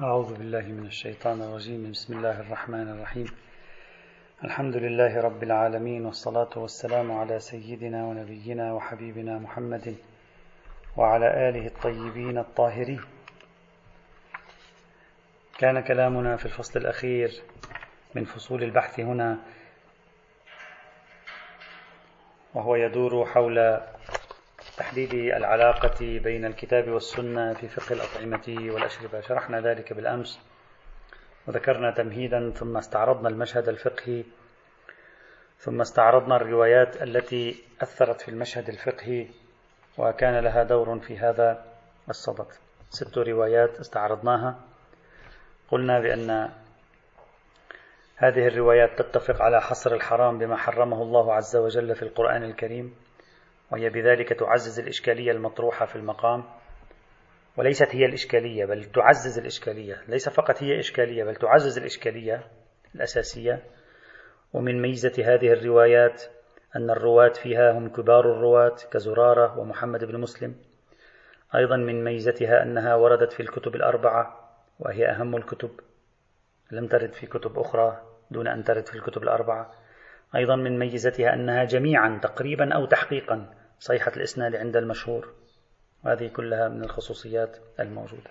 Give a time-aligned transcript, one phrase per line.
[0.00, 1.90] أعوذ بالله من الشيطان الرجيم.
[1.90, 3.26] بسم الله الرحمن الرحيم.
[4.44, 9.96] الحمد لله رب العالمين والصلاة والسلام على سيدنا ونبينا وحبيبنا محمد
[10.96, 13.00] وعلى آله الطيبين الطاهرين.
[15.58, 17.30] كان كلامنا في الفصل الأخير
[18.14, 19.38] من فصول البحث هنا
[22.54, 23.80] وهو يدور حول
[24.76, 29.20] تحديد العلاقة بين الكتاب والسنة في فقه الأطعمة والأشربة.
[29.20, 30.40] شرحنا ذلك بالأمس
[31.46, 34.24] وذكرنا تمهيدا ثم استعرضنا المشهد الفقهي
[35.58, 39.26] ثم استعرضنا الروايات التي أثرت في المشهد الفقهي
[39.98, 41.64] وكان لها دور في هذا
[42.08, 42.46] الصدد.
[42.90, 44.60] ست روايات استعرضناها.
[45.70, 46.50] قلنا بأن
[48.16, 53.05] هذه الروايات تتفق على حصر الحرام بما حرمه الله عز وجل في القرآن الكريم.
[53.72, 56.44] وهي بذلك تعزز الإشكالية المطروحة في المقام
[57.56, 62.46] وليست هي الإشكالية بل تعزز الإشكالية ليس فقط هي إشكالية بل تعزز الإشكالية
[62.94, 63.62] الأساسية.
[64.52, 66.22] ومن ميزة هذه الروايات
[66.76, 70.54] أن الرواة فيها هم كبار الرواة كزرارة ومحمد بن مسلم.
[71.54, 75.70] أيضا من ميزتها أنها وردت في الكتب الأربعة وهي أهم الكتب.
[76.70, 79.72] لم ترد في كتب أخرى دون أن ترد في الكتب الأربعة.
[80.34, 85.34] أيضا من ميزتها أنها جميعا تقريبا أو تحقيقا صيحة الإسناد عند المشهور.
[86.04, 88.30] وهذه كلها من الخصوصيات الموجودة.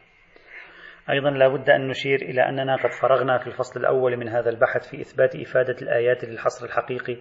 [1.09, 4.89] أيضا لا بد أن نشير إلى أننا قد فرغنا في الفصل الأول من هذا البحث
[4.89, 7.17] في إثبات إفادة الآيات للحصر الحقيقي.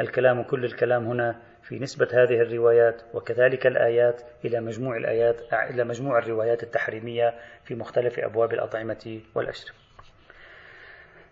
[0.00, 6.18] الكلام كل الكلام هنا في نسبة هذه الروايات وكذلك الآيات إلى مجموع الآيات إلى مجموع
[6.18, 7.34] الروايات التحريمية
[7.64, 9.81] في مختلف أبواب الأطعمة والأشربة.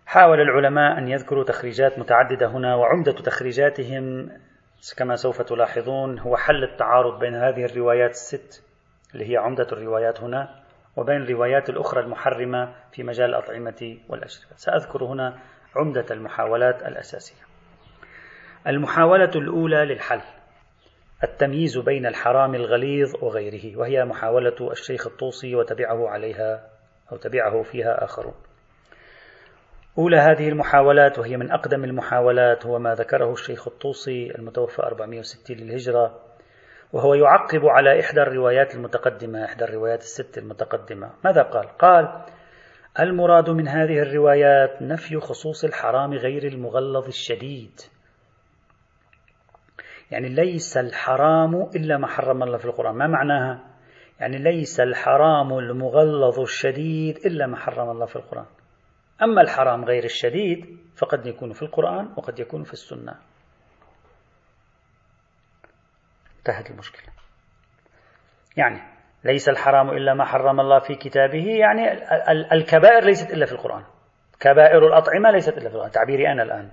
[0.05, 4.29] حاول العلماء أن يذكروا تخريجات متعددة هنا وعمدة تخريجاتهم
[4.97, 8.63] كما سوف تلاحظون هو حل التعارض بين هذه الروايات الست
[9.13, 10.61] اللي هي عمدة الروايات هنا
[10.97, 14.55] وبين الروايات الأخرى المحرمة في مجال الأطعمة والأشربة.
[14.55, 15.39] سأذكر هنا
[15.75, 17.43] عمدة المحاولات الأساسية.
[18.67, 20.21] المحاولة الأولى للحل
[21.23, 26.69] التمييز بين الحرام الغليظ وغيره وهي محاولة الشيخ الطوسي وتبعه عليها
[27.11, 28.33] أو تبعه فيها آخرون.
[29.97, 36.19] أولى هذه المحاولات وهي من أقدم المحاولات هو ما ذكره الشيخ الطوسي المتوفى 460 للهجرة
[36.93, 42.25] وهو يعقب على إحدى الروايات المتقدمة إحدى الروايات الست المتقدمة ماذا قال؟ قال
[42.99, 47.81] المراد من هذه الروايات نفي خصوص الحرام غير المغلظ الشديد
[50.11, 53.59] يعني ليس الحرام إلا ما حرم الله في القرآن ما معناها؟
[54.19, 58.45] يعني ليس الحرام المغلظ الشديد إلا ما حرم الله في القرآن
[59.23, 63.15] أما الحرام غير الشديد فقد يكون في القرآن وقد يكون في السنة.
[66.39, 67.13] انتهت المشكلة.
[68.57, 68.81] يعني
[69.23, 71.91] ليس الحرام إلا ما حرم الله في كتابه يعني
[72.53, 73.83] الكبائر ليست إلا في القرآن.
[74.39, 75.91] كبائر الأطعمة ليست إلا في القرآن.
[75.91, 76.71] تعبيري أنا الآن.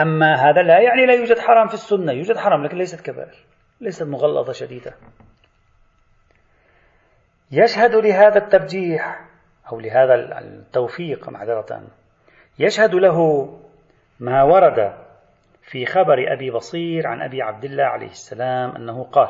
[0.00, 2.12] أما هذا لا يعني لا يوجد حرام في السنة.
[2.12, 3.44] يوجد حرام لكن ليست كبائر.
[3.80, 4.94] ليست مغلظة شديدة.
[7.50, 9.25] يشهد لهذا التبجيح
[9.72, 11.82] أو لهذا التوفيق معذرة.
[12.58, 13.48] يشهد له
[14.20, 14.94] ما ورد
[15.62, 19.28] في خبر أبي بصير عن أبي عبد الله عليه السلام أنه قال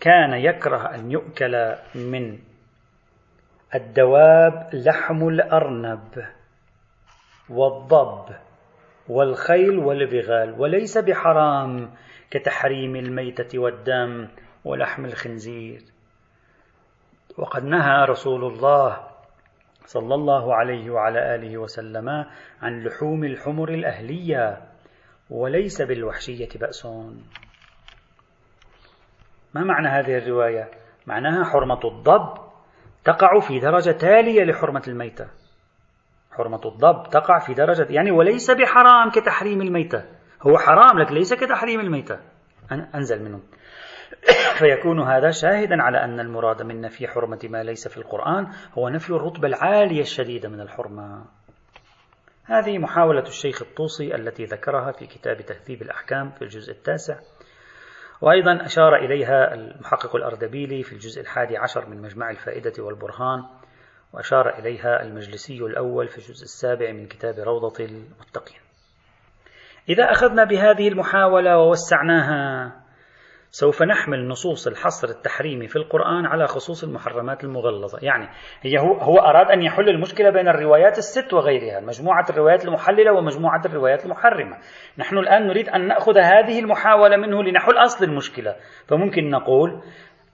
[0.00, 2.38] كان يكره أن يؤكل من
[3.74, 6.24] الدواب لحم الأرنب
[7.50, 8.24] والضب
[9.08, 11.90] والخيل والبغال وليس بحرام
[12.30, 14.28] كتحريم الميتة والدم
[14.64, 15.82] ولحم الخنزير.
[17.38, 19.08] وقد نهى رسول الله
[19.84, 22.08] صلى الله عليه وعلى آله وسلم
[22.62, 24.62] عن لحوم الحمر الأهلية
[25.30, 26.86] وليس بالوحشية بأس
[29.54, 30.70] ما معنى هذه الرواية؟
[31.06, 32.34] معناها حرمة الضب
[33.04, 35.26] تقع في درجة تالية لحرمة الميتة.
[36.32, 40.04] حرمة الضب تقع في درجة يعني وليس بحرام كتحريم الميتة.
[40.46, 42.18] هو حرام لكن ليس كتحريم الميتة.
[42.94, 43.40] أنزل منه.
[44.58, 48.46] فيكون هذا شاهدا على أن المراد من نفي حرمة ما ليس في القرآن
[48.78, 51.24] هو نفي الرتبة العالية الشديدة من الحرمة.
[52.44, 57.16] هذه محاولة الشيخ الطوسي التي ذكرها في كتاب تهذيب الأحكام في الجزء التاسع.
[58.20, 63.44] وأيضا أشار إليها المحقق الأردبيلي في الجزء الحادي عشر من مجمع الفائدة والبرهان
[64.12, 68.60] وأشار إليها المجلسي الأول في الجزء السابع من كتاب روضة المتقين.
[69.88, 72.81] إذا أخذنا بهذه المحاولة ووسعناها
[73.54, 77.98] سوف نحمل نصوص الحصر التحريمي في القرآن على خصوص المحرمات المغلظة.
[78.02, 78.28] يعني
[78.62, 83.60] هي هو, هو أراد أن يحل المشكلة بين الروايات الست وغيرها مجموعة الروايات المحللة ومجموعة
[83.64, 84.56] الروايات المحرمة.
[84.98, 88.54] نحن الآن نريد أن نأخذ هذه المحاولة منه لنحل أصل المشكلة.
[88.86, 89.82] فممكن نقول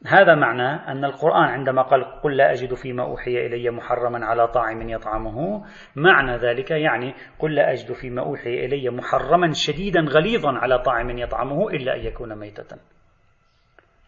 [0.07, 4.89] هذا معناه أن القرآن عندما قال قل لا أجد فيما أوحي إلي محرما على طاعم
[4.89, 5.65] يطعمه
[5.97, 11.69] معنى ذلك يعني قل لا أجد فيما أوحي إلي محرما شديدا غليظا على طاعم يطعمه
[11.69, 12.98] إلا أن يكون ميتة.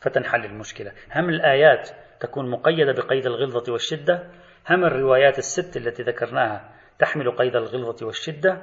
[0.00, 0.92] فتنحل المشكلة.
[1.14, 4.26] هم الآيات تكون مقيدة بقيد الغلظة والشدة؟
[4.70, 8.62] هم الروايات الست التي ذكرناها تحمل قيد الغلظة والشدة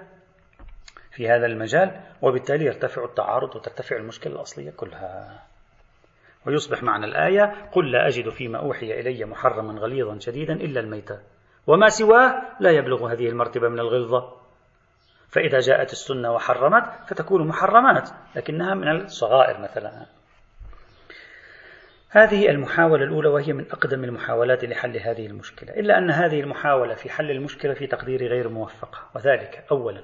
[1.11, 5.43] في هذا المجال؟ وبالتالي يرتفع التعارض وترتفع المشكلة الأصلية كلها.
[6.45, 11.19] ويصبح معنى الآية قل لا أجد فيما أوحي إلي محرما غليظا شديدا إلا الميتة.
[11.67, 14.33] وما سواه؟ لا يبلغ هذه المرتبة من الغلظة.
[15.29, 20.16] فإذا جاءت السنة وحرمت فتكون محرمات لكنها من الصغائر مثلا.
[22.09, 27.09] هذه المحاولة الأولى وهي من أقدم المحاولات لحل هذه المشكلة إلا أن هذه المحاولة في
[27.09, 30.03] حل المشكلة في تقديري غير موفقة وذلك أولا.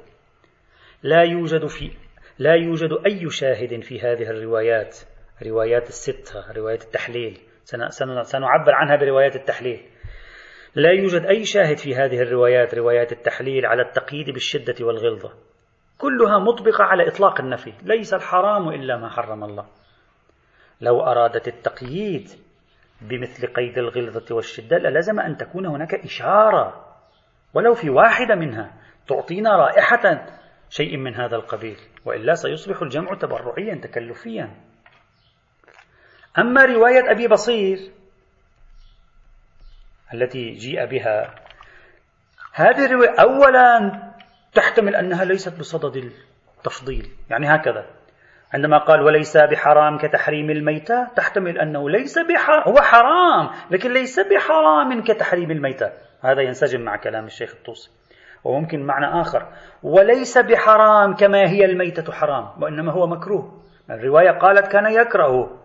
[1.03, 1.91] لا يوجد في
[2.39, 4.97] لا يوجد أي شاهد في هذه الروايات
[5.45, 7.39] روايات الستة روايات التحليل
[8.23, 9.81] سنعبر عنها بروايات التحليل.
[10.75, 15.33] لا يوجد أي شاهد في هذه الروايات روايات التحليل على التقييد بالشدة والغلظة.
[15.97, 19.65] كلها مطبقة على إطلاق النفي ليس الحرام إلا ما حرم الله.
[20.83, 22.29] لو أرادت التقييد
[23.01, 26.95] بمثل قيد الغلظة والشدة للزم أن تكون هناك إشارة
[27.53, 28.73] ولو في واحدة منها
[29.07, 30.25] تعطينا رائحة
[30.69, 34.55] شيء من هذا القبيل وإلا سيصبح الجمع تبرعيا تكلفيا.
[36.37, 37.77] أما رواية أبي بصير
[40.13, 41.35] التي جيء بها
[42.53, 43.91] هذه الرواية أولا
[44.53, 46.11] تحتمل أنها ليست بصدد
[46.57, 48.02] التفضيل يعني هكذا.
[48.53, 55.03] عندما قال وليس بحرام كتحريم الميتة تحتمل أنه ليس بحرام هو حرام لكن ليس بحرام
[55.03, 55.91] كتحريم الميتة.
[56.21, 57.91] هذا ينسجم مع كلام الشيخ الطوسي.
[58.43, 59.47] وممكن معنى آخر.
[59.83, 63.61] وليس بحرام كما هي الميتة حرام وإنما هو مكروه.
[63.89, 65.59] الرواية قالت كان يكره.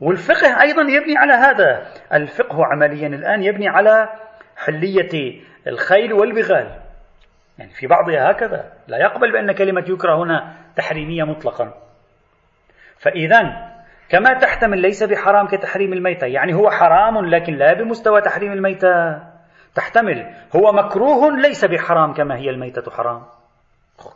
[0.00, 1.86] والفقه أيضا يبني على هذا.
[2.12, 4.08] الفقه عمليا الآن يبني على
[4.56, 6.80] حلية الخيل والبغال.
[7.58, 8.72] يعني في بعضها هكذا.
[8.88, 11.83] لا يقبل بأن كلمة يكره هنا تحريمية مطلقا.
[13.04, 13.74] فإذا
[14.08, 19.22] كما تحتمل ليس بحرام كتحريم الميتة يعني هو حرام لكن لا بمستوى تحريم الميتة.
[19.74, 23.22] تحتمل هو مكروه ليس بحرام كما هي الميتة حرام.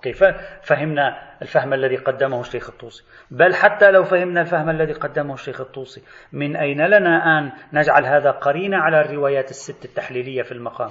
[0.02, 0.24] كيف
[0.62, 6.02] فهمنا الفهم الذي قدمه الشيخ الطوسي؟ بل حتى لو فهمنا الفهم الذي قدمه الشيخ الطوسي
[6.32, 10.90] من أين لنا أن نجعل هذا قرينة على الروايات الست التحليلية في المقام؟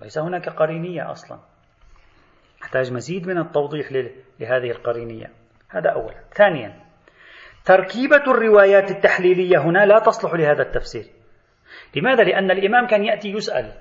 [0.00, 1.38] ليس هناك قرينية أصلا.
[2.62, 3.92] نحتاج مزيد من التوضيح
[4.40, 5.30] لهذه القرينية.
[5.68, 6.16] هذا أولا.
[6.34, 6.81] ثانيا
[7.64, 11.04] تركيبة الروايات التحليلية هنا لا تصلح لهذا التفسير.
[11.96, 13.72] لماذا؟ لأن الإمام كان يأتي يسأل.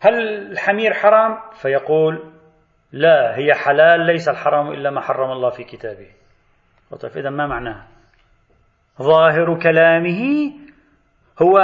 [0.00, 0.14] هل
[0.52, 2.32] الحمير حرام؟ فيقول
[2.92, 6.08] لا هي حلال ليس الحرام إلا ما حرم الله في كتابه.
[7.02, 7.86] طيب إذا ما معناها؟
[9.02, 10.52] ظاهر كلامه
[11.42, 11.58] هو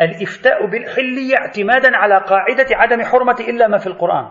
[0.00, 4.30] الإفتاء بالحلية اعتمادا على قاعدة عدم حرمة إلا ما في القرآن.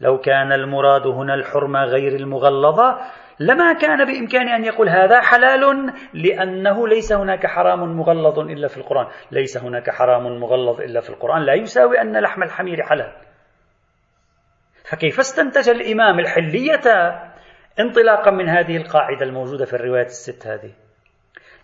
[0.00, 2.98] لو كان المراد هنا الحرمة غير المغلظة
[3.40, 9.06] لما كان بإمكان أن يقول هذا حلال لأنه ليس هناك حرام مغلظ إلا في القرآن.
[9.30, 11.42] ليس هناك حرام مغلظ إلا في القرآن.
[11.42, 13.12] لا يساوي أن لحم الحمير حلال.
[14.90, 16.80] فكيف استنتج الإمام الحلية
[17.80, 20.70] انطلاقا من هذه القاعدة الموجودة في الروايات الست هذه؟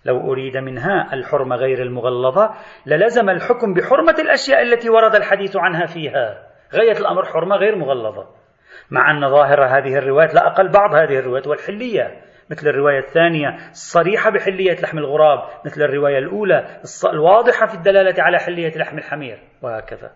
[0.04, 2.54] لو أريد منها الحرمة غير المغلظة
[2.86, 6.46] للزم الحكم بحرمة الأشياء التي ورد الحديث عنها فيها.
[6.74, 8.45] غاية الأمر حرمة غير مغلظة.
[8.90, 14.30] مع أن ظاهر هذه الروايات لا أقل بعض هذه الروايات والحلية مثل الرواية الثانية الصريحة
[14.30, 20.12] بحلية لحم الغراب مثل الرواية الأولى الواضحة في الدلالة على حلية لحم الحمير وهكذا.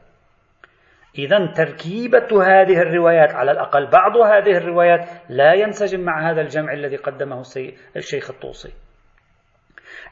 [1.19, 6.97] إذا تركيبة هذه الروايات على الأقل بعض هذه الروايات لا ينسجم مع هذا الجمع الذي
[6.97, 7.43] قدمه
[7.97, 8.73] الشيخ الطوسي.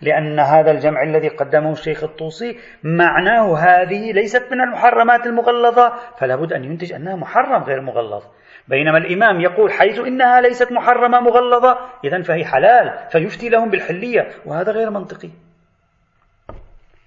[0.00, 6.52] لأن هذا الجمع الذي قدمه الشيخ الطوسي معناه هذه ليست من المحرمات المغلظة فلا بد
[6.52, 8.24] أن ينتج أنها محرم غير مغلظ.
[8.68, 14.72] بينما الإمام يقول حيث إنها ليست محرمة مغلظة إذا فهي حلال فيفتي لهم بالحلية وهذا
[14.72, 15.30] غير منطقي.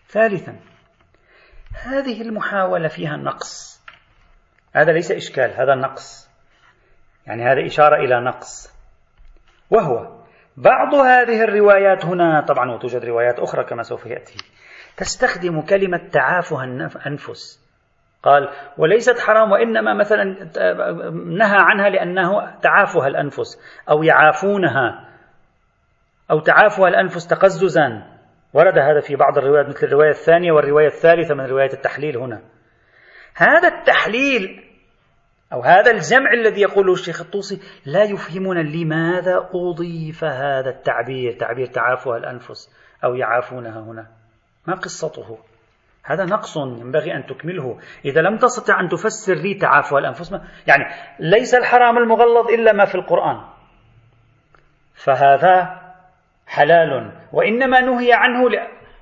[0.07, 0.55] ثالثا
[1.73, 3.81] هذه المحاولة فيها نقص.
[4.73, 6.29] هذا ليس إشكال هذا نقص.
[7.27, 8.73] يعني هذا إشارة إلى نقص.
[9.69, 10.21] وهو
[10.57, 14.37] بعض هذه الروايات هنا طبعا وتوجد روايات أخرى كما سوف يأتي
[14.97, 17.60] تستخدم كلمة تعافها الأنفس
[18.23, 20.23] قال وليست حرام وإنما مثلا
[21.13, 23.59] نهى عنها لأنه تعافها الأنفس
[23.89, 25.09] أو يعافونها
[26.31, 28.03] أو تعافها الأنفس تقززا.
[28.53, 32.41] ورد هذا في بعض الروايات مثل الرواية الثانية والرواية الثالثة من رواية التحليل هنا.
[33.35, 34.63] هذا التحليل
[35.53, 42.17] أو هذا الجمع الذي يقوله الشيخ الطوسي لا يفهمنا لماذا أضيف هذا التعبير تعبير تعافها
[42.17, 42.69] الأنفس
[43.03, 44.07] أو يعافونها هنا.
[44.67, 45.37] ما قصته؟
[46.03, 47.79] هذا نقص ينبغي أن تكمله.
[48.05, 50.31] إذا لم تستطع أن تفسر لي تعافى الأنفس
[50.67, 50.83] يعني
[51.19, 53.41] ليس الحرام المغلظ إلا ما في القرآن.
[54.93, 55.81] فهذا
[56.47, 58.49] حلال وإنما نهي عنه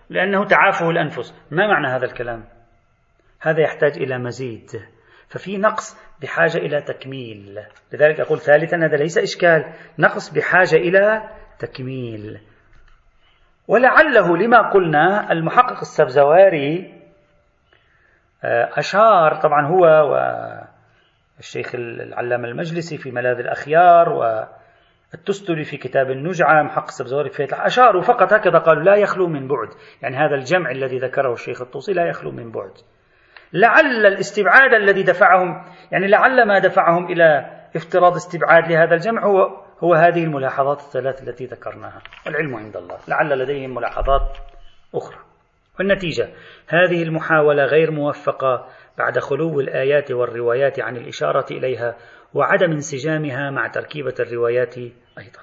[0.09, 1.47] لأنه تعافه الأنفس.
[1.51, 2.45] ما معنى هذا الكلام؟
[3.41, 4.69] هذا يحتاج إلى مزيد.
[5.27, 7.59] ففي نقص بحاجة إلى تكميل.
[7.93, 9.73] لذلك أقول ثالثا هذا ليس إشكال.
[9.99, 11.29] نقص بحاجة إلى
[11.59, 12.39] تكميل.
[13.69, 16.93] ولعله لما قلنا المحقق السبزواري
[18.43, 19.85] آه، أشار طبعا هو
[21.37, 24.09] والشيخ العلامة المجلسي في ملاذ الأخيار
[25.13, 29.67] والتستري في كتاب النجعة محقق السبزواري في أشاروا فقط هكذا قالوا لا يخلو من بعد.
[30.01, 32.71] يعني هذا الجمع الذي ذكره الشيخ الطوسي لا يخلو من بعد.
[33.53, 37.45] لعل الاستبعاد الذي دفعهم يعني لعل ما دفعهم إلى
[37.75, 42.01] افتراض استبعاد لهذا الجمع هو هو هذه الملاحظات الثلاث التي ذكرناها.
[42.27, 42.97] العلم عند الله.
[43.07, 44.37] لعل لديهم ملاحظات
[44.95, 45.17] أخرى.
[45.79, 46.29] والنتيجة
[46.67, 48.67] هذه المحاولة غير موفقة
[48.97, 51.95] بعد خلو الآيات والروايات عن الإشارة إليها
[52.33, 54.77] وعدم انسجامها مع تركيبة الروايات
[55.17, 55.39] أيضا.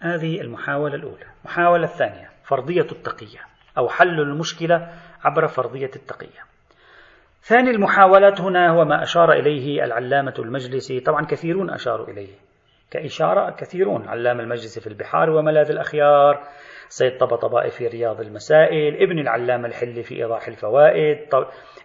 [0.00, 1.24] هذه المحاولة الأولى.
[1.44, 3.40] المحاولة الثانية فرضية التقية
[3.78, 4.88] أو حل المشكلة
[5.24, 6.42] عبر فرضية التقية.
[7.42, 11.00] ثاني المحاولات هنا هو ما أشار إليه العلامة المجلسي.
[11.00, 12.51] طبعا كثيرون أشاروا إليه.
[12.92, 14.08] كإشارة كثيرون.
[14.08, 16.42] علام المجلس في البحار وملاذ الأخيار
[16.88, 21.18] سيد طبطبائي في رياض المسائل ابن العلامة الحلي في إيضاح الفوائد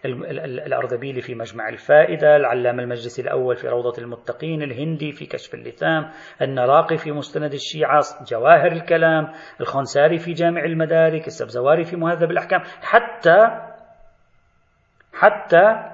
[0.06, 6.12] الأرذبيلي في مجمع الفائدة العلامة المجلسي الأول في روضة المتقين الهندي في كشف اللثام
[6.42, 12.62] النراقي في مستند الشيعة جواهر الكلام الخنساري في جامع المدارك السبزواري في مهذب الأحكام.
[12.82, 13.48] حتى
[15.14, 15.87] حتى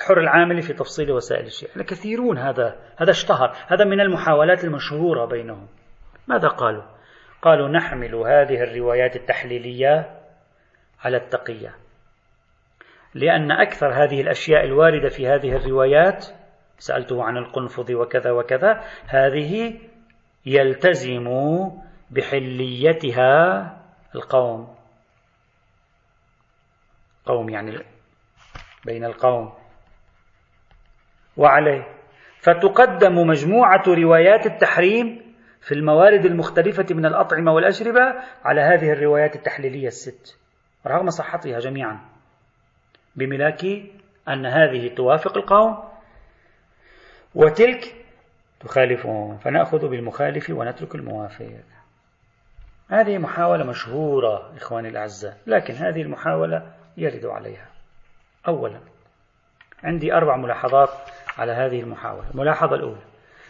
[0.00, 1.82] الحر العاملي في تفصيل وسائل الشيعة.
[1.82, 3.56] كثيرون هذا هذا اشتهر.
[3.66, 5.68] هذا من المحاولات المشهورة بينهم.
[6.28, 6.82] ماذا قالوا؟
[7.42, 10.20] قالوا نحمل هذه الروايات التحليلية
[11.00, 11.74] على التقية.
[13.14, 16.26] لأن أكثر هذه الأشياء الواردة في هذه الروايات
[16.78, 19.80] سألته عن القنفذ وكذا وكذا هذه
[20.46, 21.28] يلتزم
[22.10, 23.62] بحليتها
[24.14, 24.74] القوم.
[27.26, 27.78] قوم يعني
[28.84, 29.60] بين القوم.
[31.36, 31.86] وعليه.
[32.40, 40.38] فتقدم مجموعة روايات التحريم في الموارد المختلفة من الأطعمة والأشربة على هذه الروايات التحليلية الست.
[40.86, 42.00] رغم صحتها جميعا.
[43.16, 43.64] بملاك
[44.28, 45.78] أن هذه توافق القوم
[47.34, 47.94] وتلك
[48.60, 49.38] تخالفهم.
[49.38, 51.50] فنأخذ بالمخالف ونترك الموافق.
[52.88, 57.68] هذه محاولة مشهورة إخواني الأعزاء لكن هذه المحاولة يرد عليها.
[58.48, 58.80] أولا
[59.84, 60.90] عندي أربع ملاحظات
[61.38, 62.30] على هذه المحاولة.
[62.30, 63.02] الملاحظة الأولى.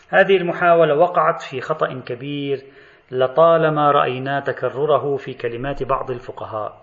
[0.09, 2.65] هذه المحاولة وقعت في خطأ كبير
[3.11, 6.83] لطالما رأينا تكرره في كلمات بعض الفقهاء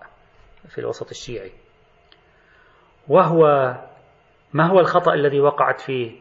[0.68, 1.52] في الوسط الشيعي.
[3.08, 3.74] وهو
[4.52, 6.12] ما هو الخطأ الذي وقعت فيه؟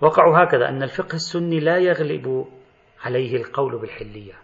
[0.00, 2.46] وقعوا هكذا أن الفقه السني لا يغلب
[3.04, 4.34] عليه القول بالحلية.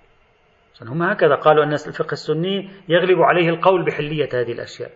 [0.83, 4.91] هم هكذا قالوا أن الفقه السني يغلب عليه القول بحلية هذه الأشياء.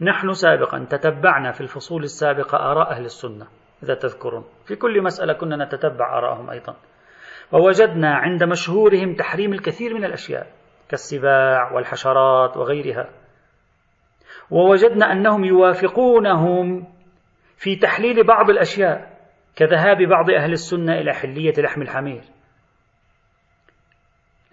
[0.00, 3.46] نحن سابقا تتبعنا في الفصول السابقة آراء أهل السنة.
[3.82, 4.44] إذا تذكرون.
[4.66, 6.76] في كل مسألة كنا نتتبع آراءهم أيضا.
[7.52, 10.46] ووجدنا عند مشهورهم تحريم الكثير من الأشياء
[10.88, 13.08] كالسباع والحشرات وغيرها.
[14.50, 16.86] ووجدنا أنهم يوافقونهم
[17.56, 19.20] في تحليل بعض الأشياء
[19.56, 22.22] كذهاب بعض أهل السنة إلى حلية لحم الحمير.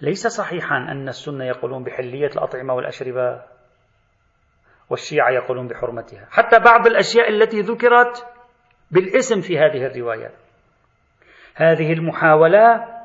[0.02, 3.42] ليس صحيحا أن السنة يقولون بحلية الأطعمة والأشربة
[4.90, 6.28] والشيعة يقولون بحرمتها.
[6.32, 8.37] حتى بعض الأشياء التي ذكرت
[8.92, 10.34] بالاسم في هذه الروايات
[11.56, 12.98] هذه المحاولة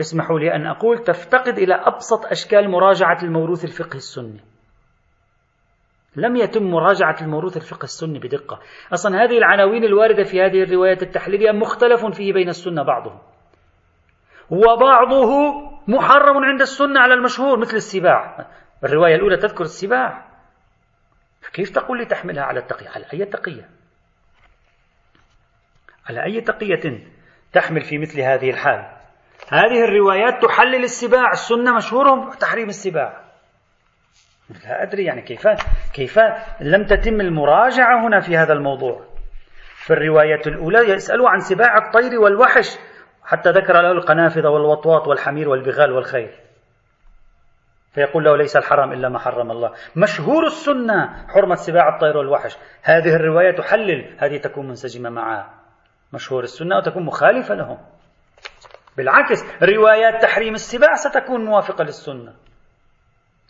[0.00, 4.40] اسمحوا لي أن أقول تفتقد إلى أبسط أشكال مراجعة الموروث الفقهي السني.
[6.16, 8.60] لم يتم مراجعة الموروث الفقه السني بدقة.
[8.92, 13.18] أصلا هذه العناوين الواردة في هذه الروايات التحليلية مختلف فيه بين السنة بعضهم.
[14.50, 15.30] وبعضه
[15.88, 18.46] محرم عند السنة على المشهور مثل السباع.
[18.84, 20.26] الرواية الأولى تذكر السباع.
[21.52, 23.79] كيف تقول لي تحملها على التقية على أي تقية؟
[26.10, 27.00] على أي تقية
[27.52, 28.86] تحمل في مثل هذه الحال؟
[29.48, 33.20] هذه الروايات تحلل السباع السنة مشهور تحريم السباع.
[34.64, 35.48] لا أدري يعني كيف
[35.94, 36.18] كيف
[36.60, 39.04] لم تتم المراجعة هنا في هذا الموضوع.
[39.74, 42.78] في الرواية الأولى يسألوا عن سباع الطير والوحش
[43.24, 46.30] حتى ذكر له القنافذ والوطواط والحمير والبغال والخيل.
[47.92, 49.72] فيقول له ليس الحرام إلا ما حرم الله.
[49.96, 52.56] مشهور السنة حرمة سباع الطير والوحش.
[52.82, 55.59] هذه الرواية تحلل هذه تكون منسجمة مع
[56.12, 57.78] مشهور السنة وتكون مخالفة لهم.
[58.96, 62.34] بالعكس روايات تحريم السباع ستكون موافقة للسنة.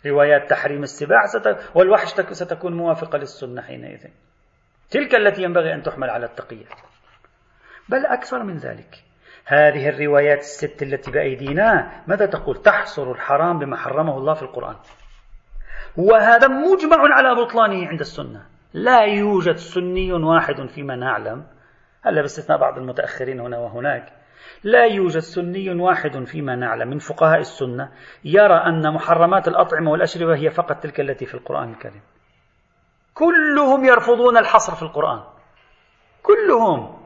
[0.05, 1.75] روايات تحريم السباع ست...
[1.75, 4.07] والوحش ستكون موافقة للسنة حينئذ.
[4.89, 6.65] تلك التي ينبغي أن تحمل على التقية.
[7.89, 9.03] بل أكثر من ذلك
[9.45, 14.75] هذه الروايات الست التي بأيدينا ماذا تقول؟ تحصر الحرام بما حرمه الله في القرآن.
[15.97, 18.45] وهذا مجمع على بطلانه عند السنة.
[18.73, 21.43] لا يوجد سني واحد فيما نعلم
[22.01, 24.13] هلا باستثناء بعض المتأخرين هنا وهناك؟
[24.63, 27.91] لا يوجد سني واحد فيما نعلم من فقهاء السنة
[28.23, 32.01] يرى أن محرمات الأطعمة والأشربة هي فقط تلك التي في القرآن الكريم.
[33.13, 35.23] كلهم يرفضون الحصر في القرآن.
[36.23, 37.01] كلهم.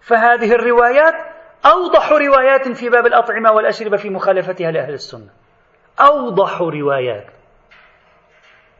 [0.00, 1.14] فهذه الروايات
[1.66, 5.30] أوضح روايات في باب الأطعمة والأشربة في مخالفتها لأهل السنة.
[6.00, 7.26] أوضح روايات.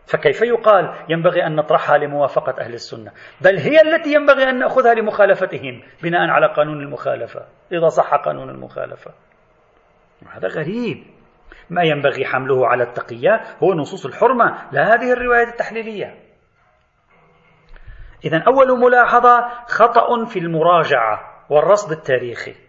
[0.07, 5.83] فكيف يقال ينبغي أن نطرحها لموافقة أهل السنة؟ بل هي التي ينبغي أن نأخذها لمخالفتهم
[6.03, 9.11] بناء على قانون المخالفة إذا صح قانون المخالفة.
[10.33, 11.05] هذا غريب.
[11.71, 16.15] ما ينبغي حمله على التقية هو نصوص الحرمة لا هذه الروايات التحليلية.
[18.25, 21.21] إذا أول ملاحظة خطأ في المراجعة
[21.51, 22.63] والرصد التاريخي.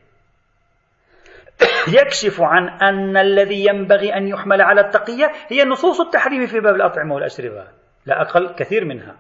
[1.88, 7.16] يكشف عن أن الذي ينبغي أن يحمل على التقية هي نصوص التحريم في باب الأطعمة
[7.16, 7.68] والأشربة.
[8.06, 9.16] لا أقل كثير منها.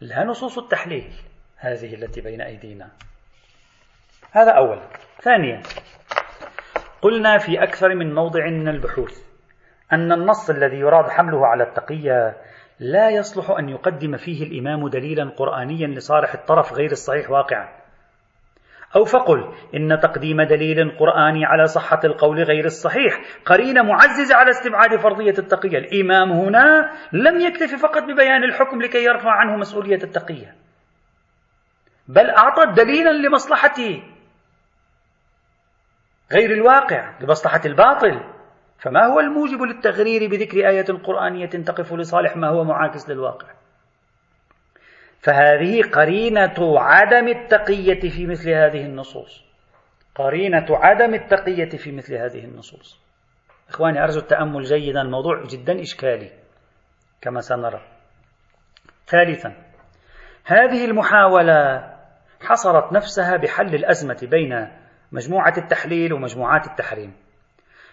[0.00, 1.12] لا نصوص التحليل
[1.56, 2.88] هذه التي بين أيدينا.
[4.30, 4.82] هذا أولا
[5.20, 5.62] ثانيا.
[7.02, 9.22] قلنا في أكثر من موضع من البحوث
[9.92, 12.36] أن النص الذي يراد حمله على التقية
[12.80, 17.81] لا يصلح أن يقدم فيه الإمام دليلا قرآنيا لصالح الطرف غير الصحيح واقعا.
[18.96, 24.96] أو فقل إن تقديم دليل قرآني على صحة القول غير الصحيح قرينة معززة على استبعاد
[24.96, 25.78] فرضية التقية.
[25.78, 30.54] الإمام هنا لم يكتف فقط ببيان الحكم لكي يرفع عنه مسؤولية التقية
[32.08, 33.74] بل أعطى دليلا لمصلحة
[36.32, 38.20] غير الواقع لمصلحة الباطل.
[38.78, 43.61] فما هو الموجب للتغرير بذكر آية قرآنية تقف لصالح ما هو معاكس للواقع؟
[45.22, 49.44] فهذه قرينة عدم التقية في مثل هذه النصوص.
[50.14, 53.00] قرينة عدم التقية في مثل هذه النصوص.
[53.68, 56.30] إخواني أرجو التأمل جيدا الموضوع جدا إشكالي
[57.20, 57.80] كما سنرى.
[59.06, 59.54] ثالثا
[60.44, 61.90] هذه المحاولة
[62.40, 64.68] حصرت نفسها بحل الأزمة بين
[65.12, 67.14] مجموعة التحليل ومجموعات التحريم.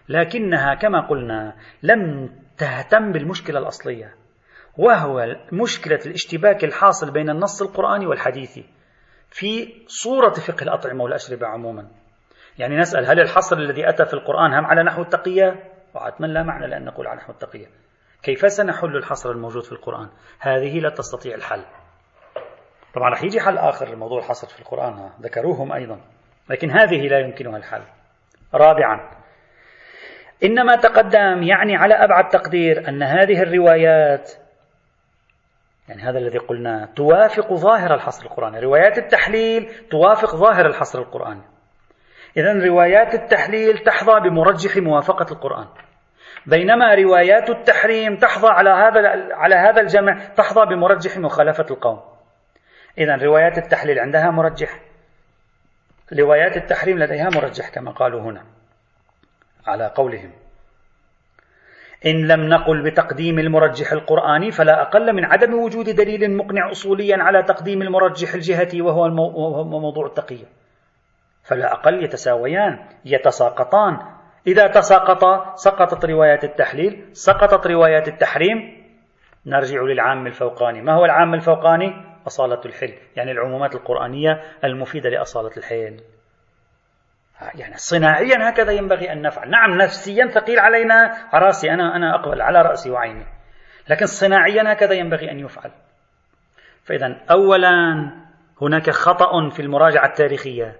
[0.09, 4.15] لكنها كما قلنا لم تهتم بالمشكلة الأصلية.
[4.79, 8.65] وهو مشكلة الاشتباك الحاصل بين النص القرآني والحديثي
[9.29, 11.87] في صورة فقه الأطعمة والأشربة عموما.
[12.57, 15.55] يعني نسأل هل الحصر الذي أتى في القرآن هم على نحو التقية؟
[15.95, 17.67] وعتما لا معنى لأن نقول على نحو التقية.
[18.23, 21.65] كيف سنحل الحصر الموجود في القرآن؟ هذه لا تستطيع الحل.
[22.95, 26.01] طبعا رح يجي حل آخر لموضوع الحصر في القرآن ذكروهم أيضا.
[26.49, 27.83] لكن هذه لا يمكنها الحل.
[28.53, 29.19] رابعا
[30.43, 34.31] إنما تقدم يعني على أبعد تقدير أن هذه الروايات
[35.89, 38.59] يعني هذا الذي قلنا توافق ظاهر الحصر القرآني.
[38.59, 41.41] روايات التحليل توافق ظاهر الحصر القرآني.
[42.37, 45.67] إذا روايات التحليل تحظى بمرجح موافقة القرآن.
[46.45, 48.99] بينما روايات التحريم تحظى على هذا
[49.35, 52.01] على هذا الجمع تحظى بمرجح مخالفة القوم.
[52.97, 54.79] إذا روايات التحليل عندها مرجح.
[56.19, 58.43] روايات التحريم لديها مرجح كما قالوا هنا
[59.67, 60.31] على قولهم.
[62.05, 67.43] إن لم نقل بتقديم المرجح القرآني فلا أقل من عدم وجود دليل مقنع أصوليا على
[67.43, 69.09] تقديم المرجح الجهتي وهو
[69.63, 70.45] موضوع التقية
[71.43, 73.97] فلا أقل يتساويان يتساقطان.
[74.47, 78.83] إذا تساقطا سقطت روايات التحليل سقطت روايات التحريم
[79.45, 80.81] نرجع للعام الفوقاني.
[80.81, 81.93] ما هو العام الفوقاني؟
[82.27, 85.97] أصالة الحل يعني العمومات القرآنية المفيدة لأصالة الحل
[87.41, 89.49] يعني صناعيا هكذا ينبغي أن نفعل.
[89.49, 93.25] نعم نفسيا ثقيل علينا راسي أنا أنا أقبل على رأسي وعيني.
[93.89, 95.71] لكن صناعيا هكذا ينبغي أن يفعل.
[96.83, 97.71] فإذا أولا
[98.61, 100.75] هناك خطأ في المراجعة التاريخية.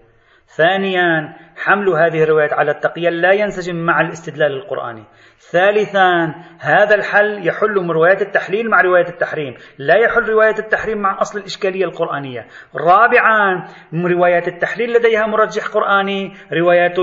[0.56, 5.04] ثانيا حمل هذه الروايات على التقية لا ينسجم مع الاستدلال القرآني.
[5.52, 11.40] ثالثا هذا الحل يحل رواية التحليل مع رواية التحريم لا يحل رواية التحريم مع أصل
[11.40, 12.48] الإشكالية القرآنية.
[12.76, 16.98] رابعا روايات التحليل لديها مرجح قرآني روايات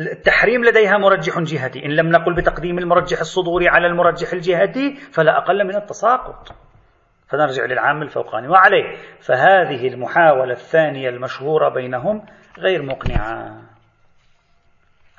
[0.00, 5.64] التحريم لديها مرجح جهتي إن لم نقل بتقديم المرجح الصدوري على المرجح الجهتي فلا أقل
[5.64, 6.48] من التساقط.
[7.28, 8.48] فنرجع للعام الفوقاني.
[8.48, 12.26] وعليه فهذه المحاولة الثانية المشهورة بينهم
[12.58, 13.62] غير مقنعة.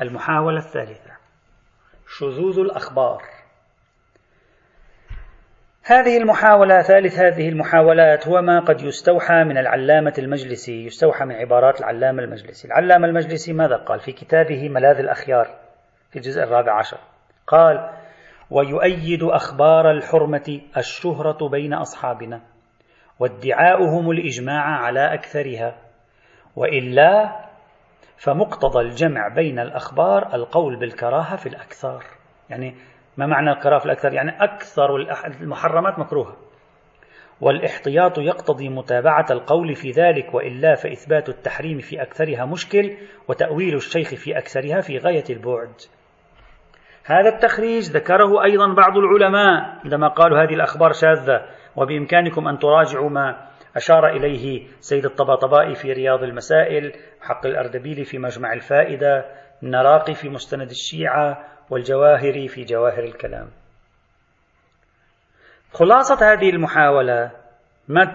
[0.02, 1.12] المحاولة الثالثة
[2.20, 3.24] شذوذ الأخبار.
[5.84, 10.86] هذه المحاولة ثالث هذه المحاولات هو ما قد يستوحى من العلامة المجلسي.
[10.86, 12.68] يستوحى من عبارات العلامة المجلسي.
[12.68, 15.48] العلامة المجلسي ماذا قال؟ في كتابه ملاذ الأخيار
[16.12, 16.98] في الجزء الرابع عشر.
[17.48, 17.97] قال
[18.52, 22.42] ويؤيد أخبار الحرمة الشهرة بين أصحابنا
[23.20, 25.78] وادعاؤهم الإجماع على أكثرها
[26.56, 27.36] وإلا
[28.18, 32.04] فمقتضى الجمع بين الأخبار القول بالكراهة في الأكثر
[32.50, 32.76] يعني
[33.18, 34.96] ما معنى الكراهة في الأكثر يعني أكثر
[35.42, 36.36] المحرمات مكروهة
[37.42, 44.38] والإحتياط يقتضي متابعة القول في ذلك وإلا فإثبات التحريم في أكثرها مشكل وتأويل الشيخ في
[44.38, 45.74] أكثرها في غاية البعد.
[47.08, 53.48] هذا التخريج ذكره أيضا بعض العلماء عندما قالوا هذه الأخبار شاذة وبإمكانكم أن تراجعوا ما
[53.76, 59.26] أشار إليه سيد الطباطبائي في رياض المسائل حق الأردبيلي في مجمع الفائدة
[59.64, 63.48] النراقي في مستند الشيعة والجواهري في جواهر الكلام
[65.74, 67.32] خلاصة هذه المحاولة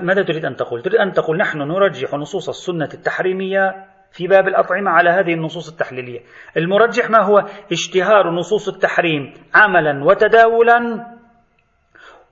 [0.03, 4.91] ماذا تريد أن تقول؟ تريد أن تقول نحن نرجح نصوص السنة التحريمية في باب الأطعمة
[4.91, 6.21] على هذه النصوص التحليلية.
[6.57, 11.07] المرجح ما هو؟ اشتهار نصوص التحريم عملا وتداولا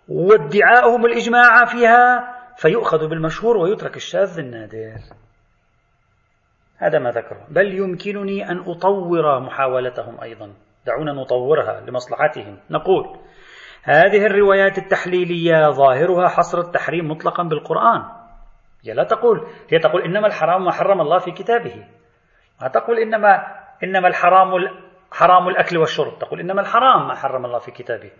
[0.08, 4.98] وادعاؤهم الإجماع فيها فيؤخذ بالمشهور ويترك الشاذ النادر.
[6.78, 7.46] هذا ما ذكره.
[7.50, 10.52] بل يمكنني أن أطور محاولتهم أيضا.
[10.86, 12.58] دعونا نطورها لمصلحتهم.
[12.70, 13.18] نقول
[13.82, 18.19] هذه الروايات التحليلية ظاهرها حصر التحريم مطلقا بالقرآن.
[18.84, 21.86] هي لا تقول هي تقول إنما الحرام ما حرم الله في كتابه.
[22.62, 23.46] ما تقول إنما
[23.84, 24.50] إنما الحرام
[25.12, 26.18] حرام الأكل والشرب.
[26.18, 28.10] تقول إنما الحرام ما حرم الله في كتابه.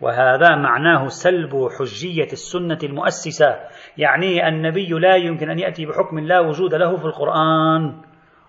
[0.00, 3.60] وهذا معناه سلب حجية السنة المؤسسة.
[3.96, 8.02] يعني النبي لا يمكن أن يأتي بحكم لا وجود له في القرآن.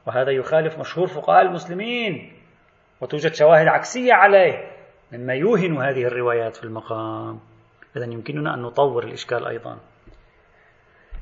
[0.07, 2.33] وهذا يخالف مشهور فقهاء المسلمين.
[3.01, 4.71] وتوجد شواهد عكسية عليه
[5.11, 7.39] مما يوهن هذه الروايات في المقام.
[7.97, 9.77] إذا يمكننا أن نطور الإشكال أيضا.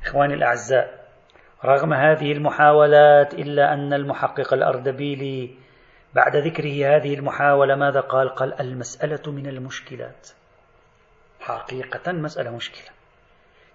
[0.04, 1.08] إخواني الأعزاء
[1.64, 5.54] رغم هذه المحاولات إلا أن المحقق الأردبيلي
[6.14, 10.28] بعد ذكره هذه المحاولة ماذا قال؟ قال المسألة من المشكلات
[11.40, 12.88] حقيقة مسألة مشكلة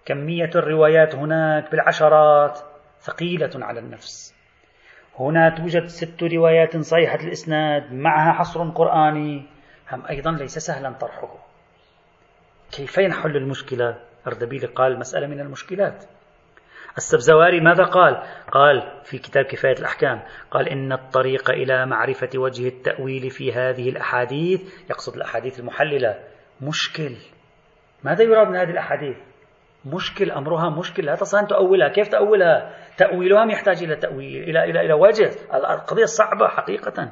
[0.06, 2.60] كمية الروايات هناك بالعشرات
[3.02, 4.36] ثقيلة على النفس
[5.20, 9.46] هنا توجد ست روايات صحيحة الإسناد معها حصر قرآني
[9.92, 11.38] هم أيضا ليس سهلا طرحه
[12.72, 16.06] كيف ينحل المشكلة؟ أردبيلي قال مسألة من المشكلات
[16.98, 23.30] السبزواري ماذا قال؟ قال في كتاب كفاية الأحكام قال إن الطريق إلى معرفة وجه التأويل
[23.30, 26.20] في هذه الأحاديث يقصد الأحاديث المحللة
[26.62, 27.16] مشكل
[28.04, 29.18] ماذا يراد من هذه الأحاديث؟
[29.86, 34.82] مشكل أمرها مشكل لا تستطيع أن تؤولها كيف تؤولها؟ تأويلها يحتاج إلى تأويل إلى إلى
[34.82, 37.12] إلى وجه القضية صعبة حقيقة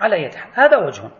[0.00, 1.10] على أي حال هذا وجه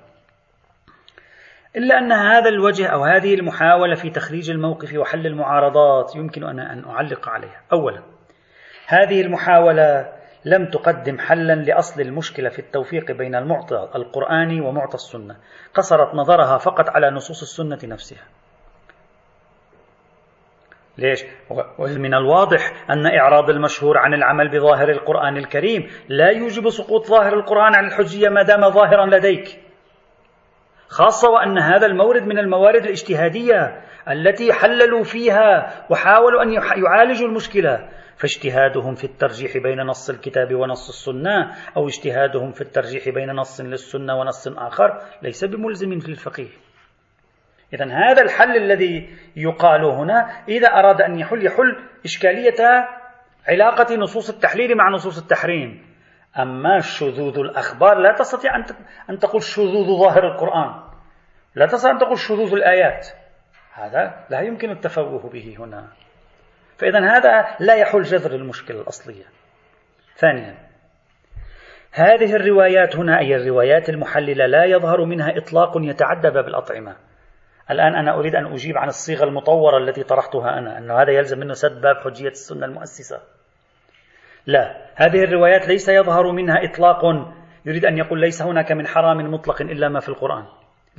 [1.76, 6.84] إلا أن هذا الوجه أو هذه المحاولة في تخريج الموقف وحل المعارضات يمكن أنا أن
[6.84, 7.62] أعلق عليها.
[7.72, 8.02] أولا
[8.86, 10.12] هذه المحاولة
[10.44, 15.36] لم تقدم حلا لأصل المشكلة في التوفيق بين المعطى القرآني ومعطى السنة،
[15.74, 18.24] قصرت نظرها فقط على نصوص السنة نفسها.
[20.98, 21.24] ليش؟
[21.78, 27.74] ومن الواضح أن إعراض المشهور عن العمل بظاهر القرآن الكريم لا يوجب سقوط ظاهر القرآن
[27.74, 29.65] عن الحجية ما دام ظاهرا لديك.
[30.88, 37.88] خاصة وأن هذا المورد من الموارد الاجتهادية التي حللوا فيها وحاولوا أن يعالجوا المشكلة.
[38.16, 44.14] فاجتهادهم في الترجيح بين نص الكتاب ونص السنة أو اجتهادهم في الترجيح بين نص للسنة
[44.18, 46.48] ونص آخر ليس بملزم في الفقيه.
[47.74, 52.88] إذا هذا الحل الذي يقال هنا إذا أراد أن يحل يحل إشكالية
[53.48, 55.95] علاقة نصوص التحليل مع نصوص التحريم.
[56.38, 58.56] أما شذوذ الأخبار لا تستطيع
[59.10, 60.82] أن تقول شذوذ ظاهر القرآن.
[61.54, 63.08] لا تستطيع أن تقول شذوذ الآيات.
[63.72, 65.88] هذا لا يمكن التفوه به هنا.
[66.78, 69.24] فإذا هذا لا يحل جذر المشكلة الأصلية.
[70.16, 70.54] ثانيا
[71.92, 76.96] هذه الروايات هنا أي الروايات المحللة لا يظهر منها إطلاق يتعدى باب الأطعمة.
[77.70, 81.52] الآن أنا أريد أن أجيب عن الصيغة المطورة التي طرحتها أنا أن هذا يلزم منه
[81.52, 83.20] سد باب حجية السنة المؤسسة.
[84.46, 84.76] لا.
[84.94, 87.04] هذه الروايات ليس يظهر منها إطلاق.
[87.66, 90.44] يريد أن يقول ليس هناك من حرام مطلق إلا ما في القرآن.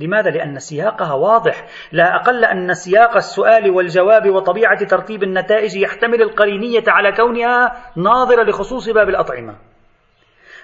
[0.00, 1.66] لماذا؟ لأن سياقها واضح.
[1.92, 8.88] لا أقل أن سياق السؤال والجواب وطبيعة ترتيب النتائج يحتمل القرينية على كونها ناظرة لخصوص
[8.90, 9.56] باب الأطعمة.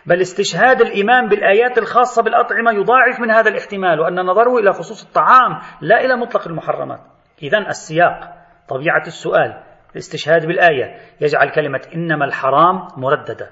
[0.06, 5.60] بل استشهاد الإمام بالآيات الخاصة بالأطعمة يضاعف من هذا الاحتمال وأن نظره إلى خصوص الطعام
[5.80, 7.00] لا إلى مطلق المحرمات.
[7.42, 8.34] إذا السياق
[8.68, 9.63] طبيعة السؤال
[9.94, 10.96] الاستشهاد بالآية.
[11.20, 13.50] يجعل كلمة إنما الحرام مرددة.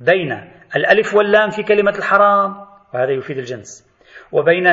[0.00, 3.92] بين الألف واللام في كلمة الحرام وهذا يفيد الجنس.
[4.32, 4.66] وبين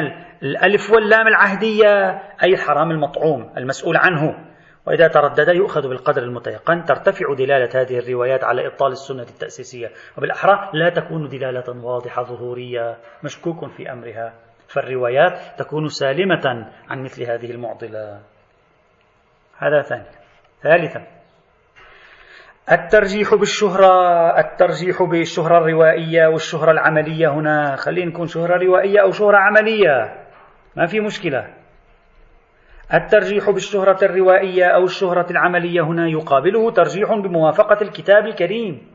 [0.43, 2.09] الألف واللام العهدية
[2.43, 4.49] أي الحرام المطعوم المسؤول عنه.
[4.87, 6.83] وإذا تردد يؤخذ بالقدر المتيقن.
[6.83, 9.91] ترتفع دلالة هذه الروايات على إبطال السنة التأسيسية.
[10.17, 14.33] وبالأحرى لا تكون دلالة واضحة ظهورية مشكوك في أمرها.
[14.67, 18.19] فالروايات تكون سالمة عن مثل هذه المعضلة.
[19.57, 20.18] هذا ثانيا
[20.63, 21.07] ثالثا.
[22.71, 23.93] الترجيح بالشهرة
[24.39, 27.75] الترجيح بالشهرة الروائية والشهرة العملية هنا.
[27.75, 30.25] خلينا نكون شهرة روائية أو شهرة عملية.
[30.75, 31.47] ما في مشكلة.
[32.93, 38.91] الترجيح بالشهرة الروائية أو الشهرة العملية هنا يقابله ترجيح بموافقة الكتاب الكريم.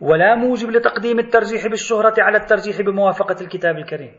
[0.00, 4.12] ولا موجب لتقديم الترجيح بالشهرة على الترجيح بموافقة الكتاب الكريم.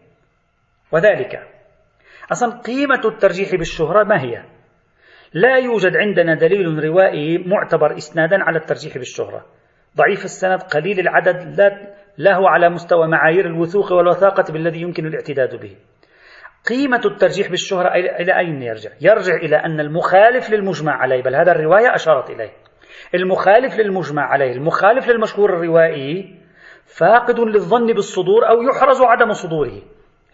[0.91, 1.47] وذلك.
[2.31, 4.43] أصلا قيمة الترجيح بالشهرة ما هي؟
[5.33, 9.45] لا يوجد عندنا دليل روائي معتبر إسنادا على الترجيح بالشهرة.
[9.97, 15.55] ضعيف السند قليل العدد لا, لا هو على مستوى معايير الوثوق والوثاقة بالذي يمكن الاعتداد
[15.61, 15.75] به.
[16.69, 21.95] قيمة الترجيح بالشهرة إلى أين يرجع؟ يرجع إلى أن المخالف للمجمع عليه بل هذا الرواية
[21.95, 22.51] أشارت إليه.
[23.15, 26.35] المخالف للمجمع عليه المخالف للمشهور الروائي
[26.85, 29.81] فاقد للظن بالصدور أو يحرز عدم صدوره.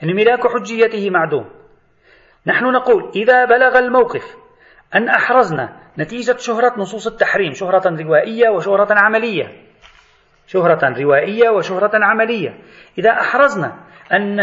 [0.01, 1.45] يعني ملاك حجيته معدوم.
[2.47, 4.46] نحن نقول إذا بلغ الموقف
[4.95, 5.69] أن أحرزنا
[5.99, 9.47] نتيجة شهرة نصوص التحريم شهرة روائية وشهرة عملية.
[10.47, 12.57] شهرة روائية وشهرة عملية.
[12.97, 13.75] إذا أحرزنا
[14.13, 14.39] أن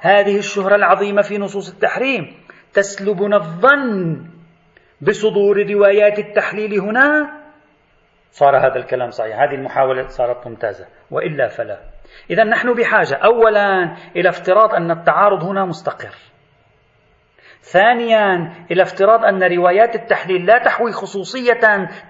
[0.00, 2.36] هذه الشهرة العظيمة في نصوص التحريم
[2.72, 4.24] تسلبنا الظن
[5.00, 7.30] بصدور روايات التحليل هنا
[8.30, 9.40] صار هذا الكلام صحيح.
[9.40, 11.78] هذه المحاولة صارت ممتازة وإلا فلا.
[12.30, 16.14] إذا نحن بحاجة أولا إلى افتراض أن التعارض هنا مستقر.
[17.62, 21.60] ثانيا إلى افتراض أن روايات التحليل لا تحوي خصوصية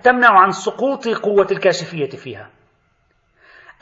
[0.03, 2.51] تمنع عن سقوط قوة الكاشفية فيها.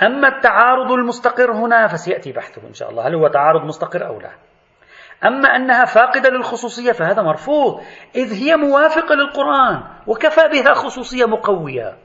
[0.02, 4.30] أما التعارض المستقر هنا فسيأتي بحثه إن شاء الله هل هو تعارض مستقر أو لا.
[5.24, 7.82] أما أنها فاقدة للخصوصية فهذا مرفوض
[8.14, 11.96] إذ هي موافقة للقرآن وكفى بها خصوصية مقوية.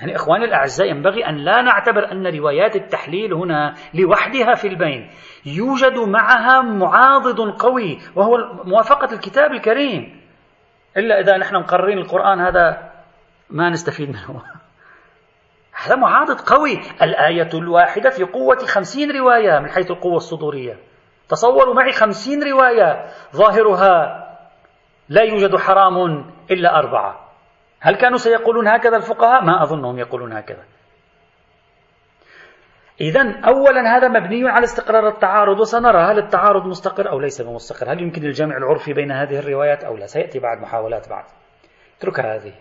[0.00, 5.10] يعني إخواني الأعزاء ينبغي أن لا نعتبر أن روايات التحليل هنا لوحدها في البين.
[5.46, 10.20] يوجد معها معاضد قوي وهو موافقة الكتاب الكريم.
[10.96, 12.92] إلا إذا نحن مقررين القرآن هذا
[13.50, 14.42] ما نستفيد منه.
[15.84, 16.80] هذا معاضد قوي.
[17.02, 20.78] الآية الواحدة في قوة خمسين رواية من حيث القوة الصدورية.
[21.28, 23.06] تصوروا معي خمسين رواية
[23.36, 24.22] ظاهرها
[25.08, 27.25] لا يوجد حرام إلا أربعة.
[27.80, 30.64] هل كانوا سيقولون هكذا الفقهاء؟ ما أظنهم يقولون هكذا.
[33.00, 37.92] إذا أولا هذا مبني على استقرار التعارض وسنرى هل التعارض مستقر أو ليس بمستقر.
[37.92, 41.24] هل يمكن الجمع العرفي بين هذه الروايات أو لا؟ سيأتي بعد محاولات بعد.
[41.98, 42.52] اترك هذه.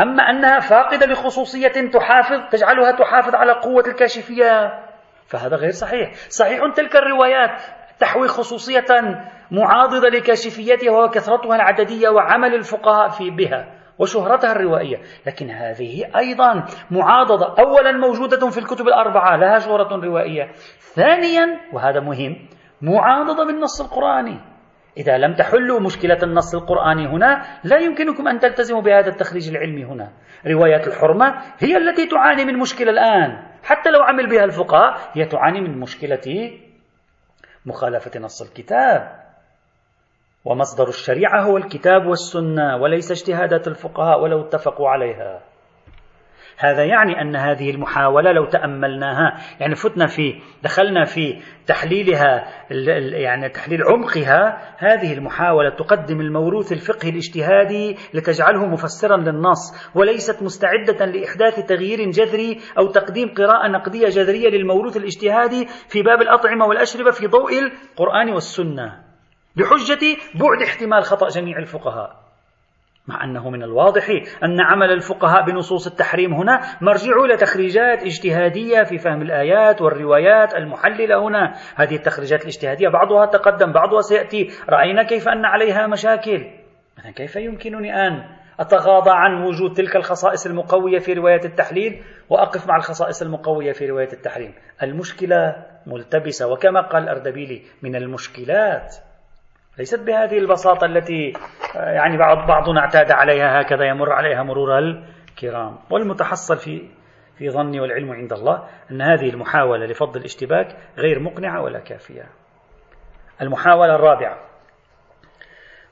[0.00, 4.80] أما أنها فاقدة لخصوصية تحافظ تجعلها تحافظ على قوة الكاشفية
[5.26, 6.12] فهذا غير صحيح.
[6.28, 7.62] صحيح تلك الروايات
[7.98, 8.84] تحوي خصوصية
[9.50, 13.79] معاضدة لكاشفيتها وكثرتها العددية وعمل الفقهاء في بها.
[14.00, 14.96] وشهرتها الروائية.
[15.26, 17.54] لكن هذه أيضا معاضدة.
[17.58, 20.52] أولا موجودة في الكتب الأربعة لها شهرة روائية.
[20.78, 22.48] ثانيا وهذا مهم
[22.82, 24.40] معاضدة بالنص القرآني.
[24.96, 30.12] إذا لم تحلوا مشكلة النص القرآني هنا لا يمكنكم أن تلتزموا بهذا التخريج العلمي هنا.
[30.46, 33.42] روايات الحرمة هي التي تعاني من مشكلة الآن.
[33.62, 36.52] حتى لو عمل بها الفقهاء هي تعاني من مشكلة
[37.66, 39.19] مخالفة نص الكتاب.
[40.44, 45.40] ومصدر الشريعة هو الكتاب والسنة وليس اجتهادات الفقهاء ولو اتفقوا عليها.
[46.58, 52.44] هذا يعني أن هذه المحاولة لو تأملناها يعني فتنا في دخلنا في تحليلها
[53.16, 61.66] يعني تحليل عمقها هذه المحاولة تقدم الموروث الفقهي الاجتهادي لتجعله مفسرا للنص وليست مستعدة لإحداث
[61.66, 67.58] تغيير جذري أو تقديم قراءة نقدية جذرية للموروث الاجتهادي في باب الأطعمة والأشربة في ضوء
[67.58, 69.09] القرآن والسنة.
[69.56, 72.20] بحجة بعد احتمال خطأ جميع الفقهاء.
[73.08, 74.08] مع أنه من الواضح
[74.44, 81.28] أن عمل الفقهاء بنصوص التحريم هنا مرجع إلى تخريجات اجتهادية في فهم الآيات والروايات المحللة
[81.28, 81.54] هنا.
[81.76, 84.48] هذه التخريجات الاجتهادية بعضها تقدم بعضها سيأتي.
[84.68, 86.50] رأينا كيف أن عليها مشاكل؟
[87.16, 88.24] كيف يمكنني أن
[88.60, 94.12] أتغاضى عن وجود تلك الخصائص المقوية في رواية التحليل؟ وأقف مع الخصائص المقوية في رواية
[94.12, 94.54] التحريم.
[94.82, 99.09] المشكلة ملتبسة وكما قال الأردبيلي من المشكلات.
[99.78, 101.32] ليست بهذه البساطة التي
[101.76, 105.78] آه، يعني بعض بعضنا اعتاد عليها هكذا يمر عليها مرور الكرام.
[105.90, 106.88] والمتحصل في
[107.38, 112.26] في ظني والعلم عند الله أن هذه المحاولة لفض الاشتباك غير مقنعة ولا كافية.
[113.42, 114.38] المحاولة الرابعة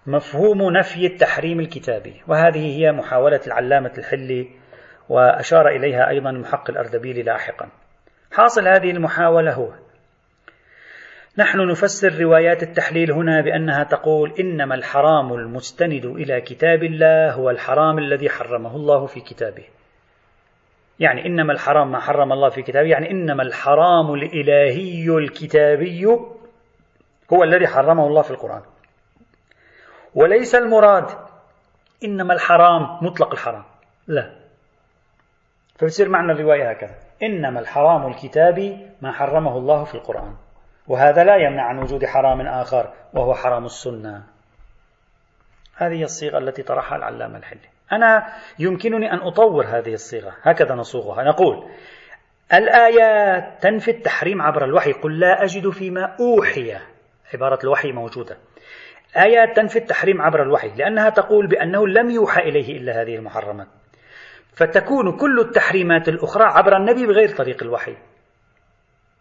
[0.07, 2.23] مفهوم نفي التحريم الكتابي.
[2.27, 4.49] وهذه هي محاولة العلامة الحلي
[5.09, 7.69] وأشار إليها أيضا المحق الأردبيلي لاحقا
[8.33, 9.73] حاصل هذه المحاولة هو
[11.39, 17.99] نحن نفسر روايات التحليل هنا بأنها تقول إنما الحرام المستند إلى كتاب الله هو الحرام
[17.99, 19.65] الذي حرمه الله في كتابه.
[21.01, 26.05] يعني إنما الحرام ما حرم الله في كتابه يعني إنما الحرام الإلهي الكتابي
[27.33, 28.63] هو الذي حرمه الله في القرآن.
[30.15, 31.07] وليس المراد
[32.05, 33.65] إنما الحرام مطلق الحرام.
[34.07, 34.31] لا.
[35.79, 36.95] فبصير معنى الرواية هكذا.
[37.23, 40.48] إنما الحرام الكتابي ما حرمه الله في القرآن.
[40.89, 44.23] وهذا لا يمنع عن وجود حرام آخر وهو حرام السنة.
[45.77, 47.69] هذه الصيغة التي طرحها العلامة الحلي.
[47.93, 48.27] أنا
[48.59, 51.25] يمكنني أن أطور هذه الصيغة هكذا نصوغها.
[51.25, 51.69] نقول
[52.55, 54.93] الآيات تنفي التحريم عبر الوحي.
[54.93, 56.79] قل لا أجد فيما أوحي.
[57.35, 58.37] عبارة الوحي موجودة.
[59.17, 63.67] آيات تنفي التحريم عبر الوحي لأنها تقول بأنه لم يوحى إليه إلا هذه المحرمات.
[64.53, 67.97] فتكون كل التحريمات الأخرى عبر النبي بغير طريق الوحي.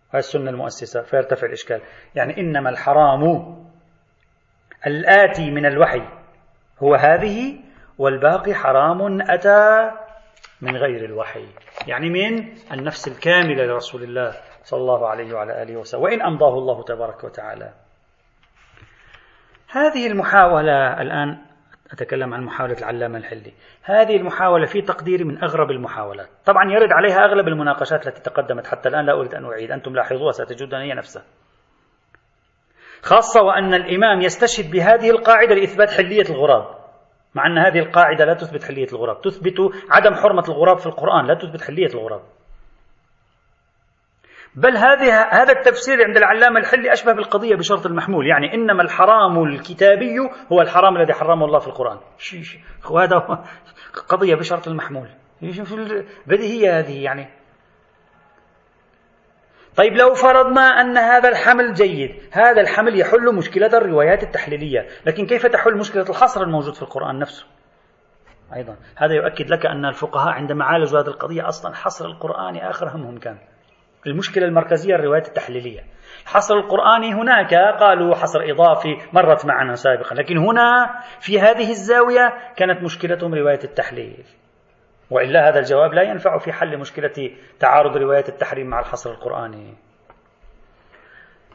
[0.10, 1.82] هذه السنة المؤسسة فيرتفع الإشكال.
[2.15, 3.56] يعني إنما الحرام
[4.88, 6.02] الآتي من الوحي
[6.80, 7.60] هو هذه
[7.98, 9.91] والباقي حرام أتى
[10.62, 11.46] من غير الوحي.
[11.88, 16.02] يعني من النفس الكاملة لرسول الله صلى الله عليه وعلى آله وسلم.
[16.02, 17.74] وإن أمضاه الله تبارك وتعالى.
[19.72, 21.46] هذه المحاولة الآن
[21.91, 23.54] أتكلم عن محاولة العلامة الحلي.
[23.84, 26.30] هذه المحاولة في تقديري من أغرب المحاولات.
[26.45, 29.71] طبعا يرد عليها أغلب المناقشات التي تقدمت حتى الآن لا أريد أن أعيد.
[29.71, 31.23] أنتم لاحظوها ستجدون هي نفسها.
[33.02, 36.65] خاصة وأن الإمام يستشهد بهذه القاعدة لإثبات حلية الغراب.
[37.36, 39.21] مع أن هذه القاعدة لا تثبت حلية الغراب.
[39.21, 42.21] تثبت عدم حرمة الغراب في القرآن لا تثبت حلية الغراب.
[44.58, 48.28] بل هذه هذا التفسير عند العلامة الحلي أشبه بالقضية بشرط المحمول.
[48.28, 50.20] يعني إنما الحرام الكتابي
[50.52, 52.00] هو الحرام الذي حرمه الله في القرآن.
[52.89, 53.46] وهذا
[54.08, 55.10] قضية بشرط المحمول.
[56.28, 57.30] بديهية هذه يعني.
[59.76, 65.46] طيب لو فرضنا أن هذا الحمل جيد هذا الحمل يحل مشكلة الروايات التحليلية لكن كيف
[65.46, 67.46] تحل مشكلة الحصر الموجود في القرآن نفسه؟
[68.56, 68.76] أيضا.
[68.96, 73.38] هذا يؤكد لك أن الفقهاء عندما عالجوا هذه القضية أصلا حصر القرآن آخر همهم كان.
[74.07, 75.83] المشكلة المركزية الروايات التحليلية.
[76.23, 82.83] الحصر القرآني هناك قالوا حصر إضافي مرت معنا سابقا لكن هنا في هذه الزاوية كانت
[82.83, 84.25] مشكلتهم رواية التحليل.
[85.10, 89.87] وإلا هذا الجواب لا ينفع في حل مشكلة تعارض رواية التحريم مع الحصر القرآني.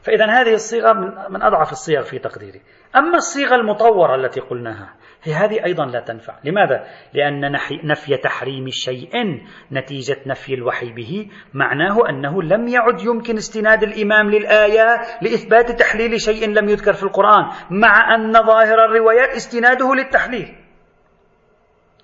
[0.03, 0.93] فإذا هذه الصيغة
[1.29, 2.61] من أضعف الصيغ في تقديري.
[2.95, 6.33] أما الصيغة المطورة التي قلناها هي هذه أيضا لا تنفع.
[6.43, 7.51] لماذا؟ لأن
[7.83, 15.01] نفي تحريم شيء نتيجة نفي الوحي به معناه أنه لم يعد يمكن استناد الإمام للآية
[15.21, 20.62] لإثبات تحليل شيء لم يذكر في القرآن مع أن ظاهر الروايات استناده للتحليل.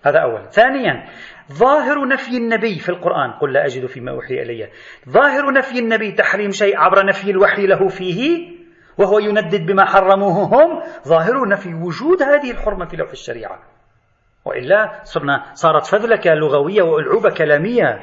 [0.06, 1.06] هذا أولا ثانيا
[1.54, 3.32] ظاهر نفي النبي في القرآن.
[3.32, 4.70] قل لا أجد فيما أوحي إلي.
[5.10, 8.50] ظاهر نفي النبي تحريم شيء عبر نفي الوحي له فيه
[8.98, 10.82] وهو يندد بما حرموه هم.
[11.08, 13.60] ظاهر نفي وجود هذه الحرمة في لوح الشريعة.
[14.46, 18.00] وإلا صرنا صارت فذلكة لغوية وألعوبة كلامية.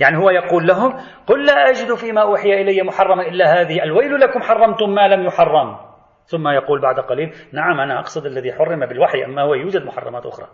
[0.00, 3.82] يعني هو يقول لهم قل لا أجد فيما أوحي إلي محرما إلا هذه.
[3.82, 5.76] الويل لكم حرمتم ما لم يحرم.
[6.24, 10.46] ثم يقول بعد قليل نعم أنا أقصد الذي حرم بالوحي أما هو يوجد محرمات أخرى.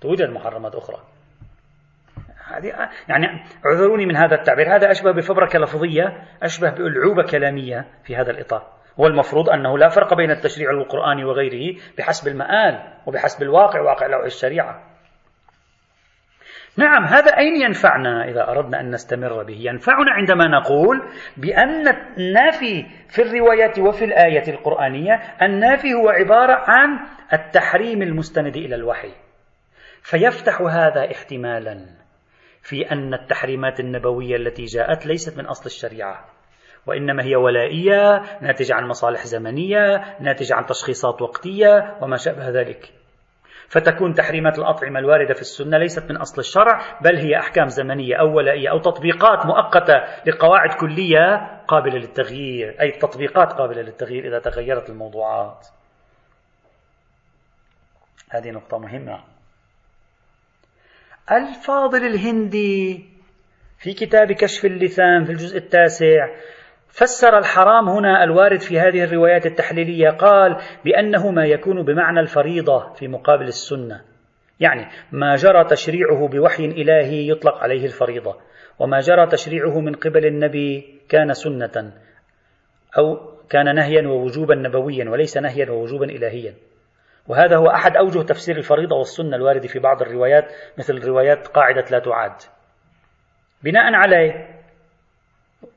[0.00, 0.98] توجد محرمات أخرى.
[2.48, 3.26] هذه يعني
[3.66, 4.76] اعذروني من هذا التعبير.
[4.76, 8.66] هذا أشبه بفبركة لفظية أشبه بألعوبة كلامية في هذا الإطار.
[8.96, 14.82] والمفروض أنه لا فرق بين التشريع القرآني وغيره بحسب المآل وبحسب الواقع واقع لوح الشريعة.
[16.76, 21.02] نعم هذا أين ينفعنا إذا أردنا أن نستمر به؟ ينفعنا عندما نقول
[21.36, 26.98] بأن النافي في الروايات وفي الآية القرآنية النافي هو عبارة عن
[27.32, 29.12] التحريم المستند إلى الوحي.
[30.08, 31.86] فيفتح هذا احتمالا
[32.62, 36.24] في أن التحريمات النبوية التي جاءت ليست من أصل الشريعة
[36.86, 42.92] وإنما هي ولائية ناتجة عن مصالح زمنية ناتجة عن تشخيصات وقتية وما شابه ذلك.
[43.68, 48.36] فتكون تحريمات الأطعمة الواردة في السنة ليست من أصل الشرع بل هي أحكام زمنية أو
[48.36, 49.94] ولائية أو تطبيقات مؤقتة
[50.26, 55.66] لقواعد كلية قابلة للتغيير أي تطبيقات قابلة للتغيير إذا تغيرت الموضوعات.
[58.30, 59.37] هذه نقطة مهمة.
[61.32, 63.04] الفاضل الهندي
[63.78, 66.28] في كتاب كشف اللسان في الجزء التاسع.
[66.88, 70.10] فسر الحرام هنا الوارد في هذه الروايات التحليلية.
[70.10, 74.00] قال بأنه ما يكون بمعنى الفريضة في مقابل السنة.
[74.60, 78.36] يعني ما جرى تشريعه بوحي إلهي يطلق عليه الفريضة
[78.78, 81.92] وما جرى تشريعه من قبل النبي كان سنة
[82.98, 83.16] أو
[83.50, 86.54] كان نهيا ووجوبا نبويا وليس نهيا ووجوبا الهيا.
[87.28, 91.98] وهذا هو أحد أوجه تفسير الفريضة والسنة الوارد في بعض الروايات مثل روايات قاعدة لا
[91.98, 92.32] تعاد.
[93.62, 94.58] بناء عليه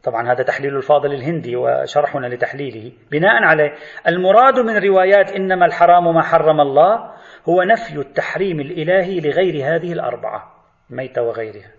[0.04, 2.92] طبعا هذا تحليل الفاضل الهندي وشرحنا لتحليله.
[3.12, 3.74] بناء عليه
[4.08, 7.12] المراد من روايات إنما الحرام ما حرم الله
[7.50, 10.52] هو نفي التحريم الإلهي لغير هذه الأربعة
[10.90, 11.72] ميتة وغيرها.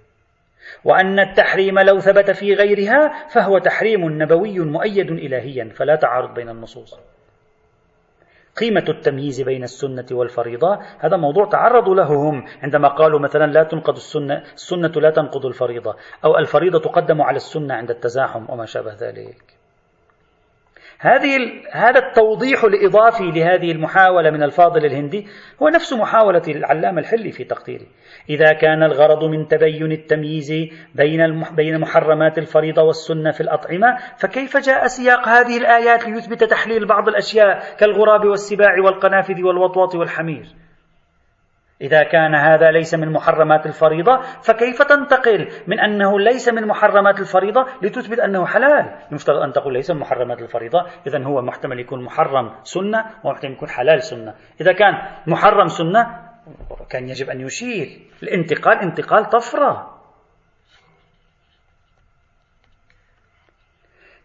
[0.85, 7.01] وأن التحريم لو ثبت في غيرها فهو تحريم نبوي مؤيد إلهيا فلا تعارض بين النصوص.
[8.57, 10.79] قيمة التمييز بين السنة والفريضة.
[10.99, 15.97] هذا موضوع تعرضوا له هم عندما قالوا مثلا لا تنقض السنة السنة لا تنقض الفريضة
[16.25, 19.62] أو الفريضة تقدم على السنة عند التزاحم وما شابه ذلك.
[21.05, 21.39] هذه
[21.73, 25.27] هذا التوضيح الإضافي لهذه المحاولة من الفاضل الهندي
[25.63, 27.87] هو نفس محاولة العلامة الحلي في تقديره
[28.31, 30.53] إذا كان الغرض من تبين التمييز
[30.95, 37.09] بين بين محرمات الفريضة والسنة في الأطعمة فكيف جاء سياق هذه الآيات ليثبت تحليل بعض
[37.09, 40.47] الأشياء كالغراب والسباع والقنافذ والوطواط والحمير؟
[41.83, 47.67] إذا كان هذا ليس من محرمات الفريضة فكيف تنتقل من أنه ليس من محرمات الفريضة
[47.83, 52.51] لتثبت أنه حلال؟ المفترض أن تقول ليس من محرمات الفريضة إذا هو محتمل يكون محرم
[52.63, 54.35] سنة ومحتمل يكون حلال سنة.
[54.61, 54.95] إذا كان
[55.27, 56.07] محرم سنة
[56.91, 57.89] كان يجب أن يشير.
[58.23, 59.92] الانتقال انتقال طفرة.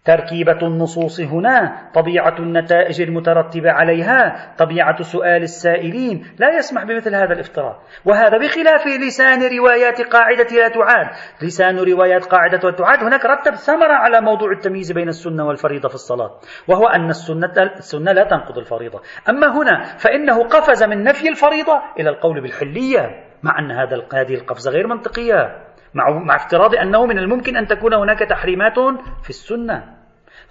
[0.08, 7.80] تركيبة النصوص هنا طبيعة النتائج المترتبة عليها طبيعة سؤال السائلين لا يسمح بمثل هذا الافتراء.
[8.06, 11.08] وهذا بخلاف لسان روايات قاعدة لا تعاد.
[11.42, 15.96] لسان روايات قاعدة لا تعاد هناك رتب ثمرة على موضوع التمييز بين السنة والفريضة في
[15.96, 19.02] الصلاة وهو أن السنة, السنة لا تنقض الفريضة.
[19.30, 24.72] أما هنا فإنه قفز من نفي الفريضة إلى القول بالحلية مع أن هذا هذه القفزة
[24.72, 28.76] غير منطقية مع, مع افتراض أنه من الممكن أن تكون هناك تحريمات
[29.24, 29.97] في السنة.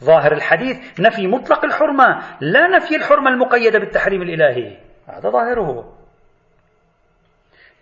[0.05, 4.77] ظاهر الحديث نفي مطلق الحرمة لا نفي الحرمة المقيدة بالتحريم الإلهي.
[5.07, 5.93] هذا ظاهره.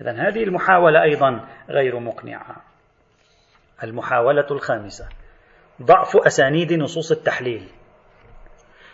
[0.00, 2.56] إذا هذه المحاولة أيضا غير مقنعة.
[3.82, 5.08] المحاولة الخامسة
[5.82, 7.68] ضعف أسانيد نصوص التحليل.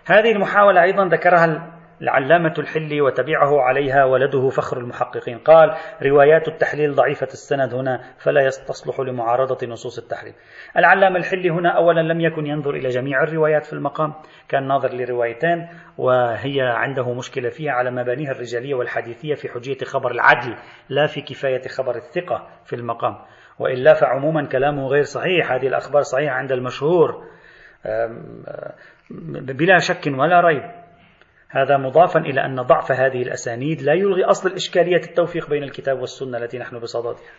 [0.06, 5.38] هذه المحاولة أيضا ذكرها العلامة الحلي وتبعه عليها ولده فخر المحققين.
[5.38, 10.34] قال روايات التحليل ضعيفة السند هنا فلا تصلح لمعارضة نصوص التحريم
[10.76, 14.14] العلامة الحلي هنا أولا لم يكن ينظر إلى جميع الروايات في المقام
[14.48, 20.56] كان ناظر لروايتين وهي عنده مشكلة فيها على مبانيها الرجالية والحديثية في حجية خبر العدل
[20.88, 23.16] لا في كفاية خبر الثقة في المقام.
[23.58, 27.24] وإلا فعموما كلامه غير صحيح هذه الأخبار صحيحة عند المشهور.
[29.30, 30.79] بلا شك ولا ريب.
[31.50, 36.38] هذا مضافا إلى أن ضعف هذه الأسانيد لا يلغي أصل الإشكالية التوفيق بين الكتاب والسنة
[36.38, 37.30] التي نحن بصددها.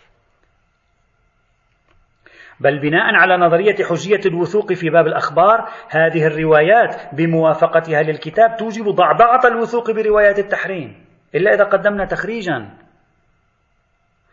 [2.60, 9.48] بل بناء على نظرية حجية الوثوق في باب الأخبار هذه الروايات بموافقتها للكتاب توجب ضعضعة
[9.48, 11.06] الوثوق بروايات التحريم
[11.36, 12.70] إلا إذا قدمنا تخريجا.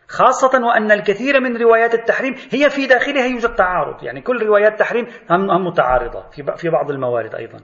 [0.07, 5.07] خاصة وأن الكثير من روايات التحريم هي في داخلها يوجد تعارض يعني كل روايات التحريم
[5.29, 6.23] هم متعارضة
[6.55, 7.59] في بعض الموارد أيضا.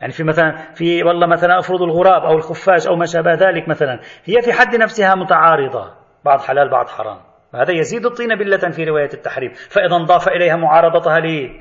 [0.00, 4.00] يعني في مثلا في والله مثلا أفرض الغراب أو الخفاش أو ما شابه ذلك مثلا
[4.24, 5.94] هي في حد نفسها متعارضة
[6.24, 7.18] بعض حلال بعض حرام.
[7.54, 9.52] وهذا يزيد الطين بلة في رواية التحريم.
[9.52, 11.60] فإذا انضاف إليها معارضتها لي.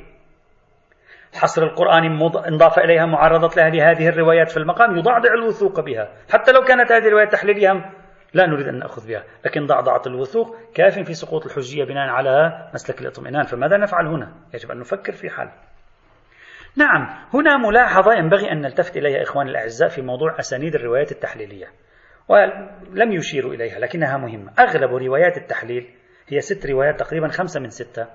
[1.33, 2.07] الحصر القرآني
[2.47, 6.09] انضاف إليها معارضة لها لهذه الروايات في المقام يضعضع الوثوق بها.
[6.33, 7.91] حتى لو كانت هذه الروايات تحليلية
[8.33, 9.23] لا نريد أن نأخذ بها.
[9.45, 13.43] لكن ضعضعة الوثوق كاف في سقوط الحجية بناء على مسلك الاطمئنان.
[13.43, 15.49] فماذا نفعل هنا؟ يجب أن نفكر في حل
[16.77, 21.67] نعم هنا ملاحظة ينبغي أن نلتفت إليها إخواني الأعزاء في موضوع أسانيد الروايات التحليلية
[22.27, 24.51] ولم يشيروا إليها لكنها مهمة.
[24.59, 25.89] أغلب روايات التحليل
[26.27, 28.07] هي ست روايات تقريبا خمسة من ستة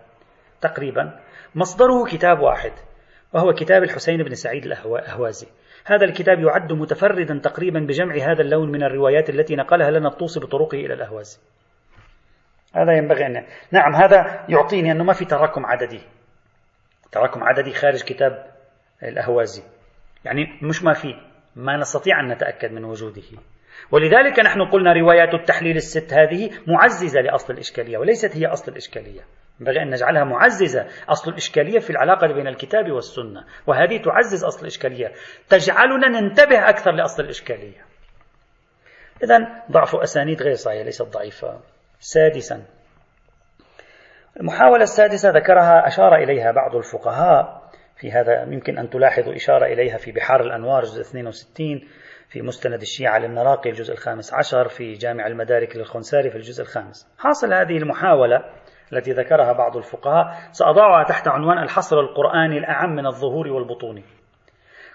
[0.60, 1.20] تقريبا.
[1.54, 2.72] مصدره كتاب واحد
[3.32, 5.46] وهو كتاب الحسين بن سعيد الأهوازي.
[5.86, 10.78] هذا الكتاب يعد متفردا تقريبا بجمع هذا اللون من الروايات التي نقلها لنا الطوسي بطرقه
[10.78, 11.38] إلى الأهوازي.
[12.74, 16.00] هذا ينبغي أن نعم هذا يعطيني أنه ما في تراكم عددي.
[17.12, 18.46] تراكم عددي خارج كتاب
[19.02, 19.62] الأهوازي.
[20.24, 21.14] يعني مش ما في
[21.56, 23.22] ما نستطيع أن نتأكد من وجوده.
[23.90, 29.20] ولذلك نحن قلنا روايات التحليل الست هذه معززة لأصل الإشكالية وليست هي أصل الإشكالية.
[29.60, 33.44] ينبغي أن نجعلها معززة أصل الإشكالية في العلاقة بين الكتاب والسنة.
[33.66, 35.12] وهذه تعزز أصل الإشكالية.
[35.48, 37.84] تجعلنا ننتبه أكثر لأصل الإشكالية.
[39.22, 41.60] إذا ضعف أسانيد غير صحيحة ليست ضعيفة.
[42.00, 42.62] سادسا.
[44.40, 47.60] المحاولة السادسة ذكرها أشار إليها بعض الفقهاء.
[47.96, 51.80] في هذا يمكن أن تلاحظوا إشارة إليها في بحار الأنوار جزء 62
[52.28, 57.14] في مستند الشيعة للنراقي الجزء الخامس عشر في جامع المدارك للخنساري في الجزء الخامس.
[57.18, 58.44] حاصل هذه المحاولة
[58.92, 64.02] التي ذكرها بعض الفقهاء سأضعها تحت عنوان الحصر القرآني الأعم من الظهور والبطون.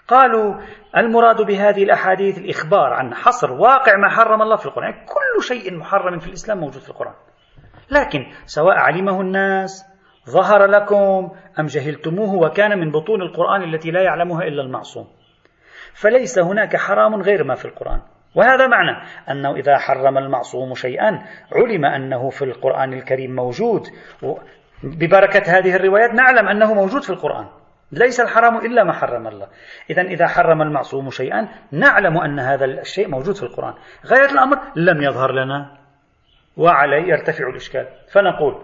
[0.08, 0.54] قالوا
[0.96, 4.90] المراد بهذه الأحاديث الإخبار عن حصر واقع ما حرم الله في القرآن.
[4.90, 7.14] يعني كل شيء محرم في الإسلام موجود في القرآن.
[7.90, 9.84] لكن سواء علمه الناس
[10.30, 11.30] ظهر لكم
[11.60, 15.06] أم جهلتموه وكان من بطون القرآن التي لا يعلمها إلا المعصوم.
[15.94, 18.00] فليس هناك حرام غير ما في القرآن.
[18.34, 21.22] وهذا معنى أنه إذا حرم المعصوم شيئا
[21.52, 23.82] علم أنه في القرآن الكريم موجود.
[24.82, 27.46] ببركة هذه الروايات نعلم أنه موجود في القرآن.
[27.92, 29.46] ليس الحرام إلا ما حرم الله.
[29.90, 33.74] إذا إذا حرم المعصوم شيئا نعلم أن هذا الشيء موجود في القرآن.
[34.06, 35.85] غاية الأمر لم يظهر لنا.
[36.56, 37.86] وعليه يرتفع الإشكال.
[38.12, 38.62] فنقول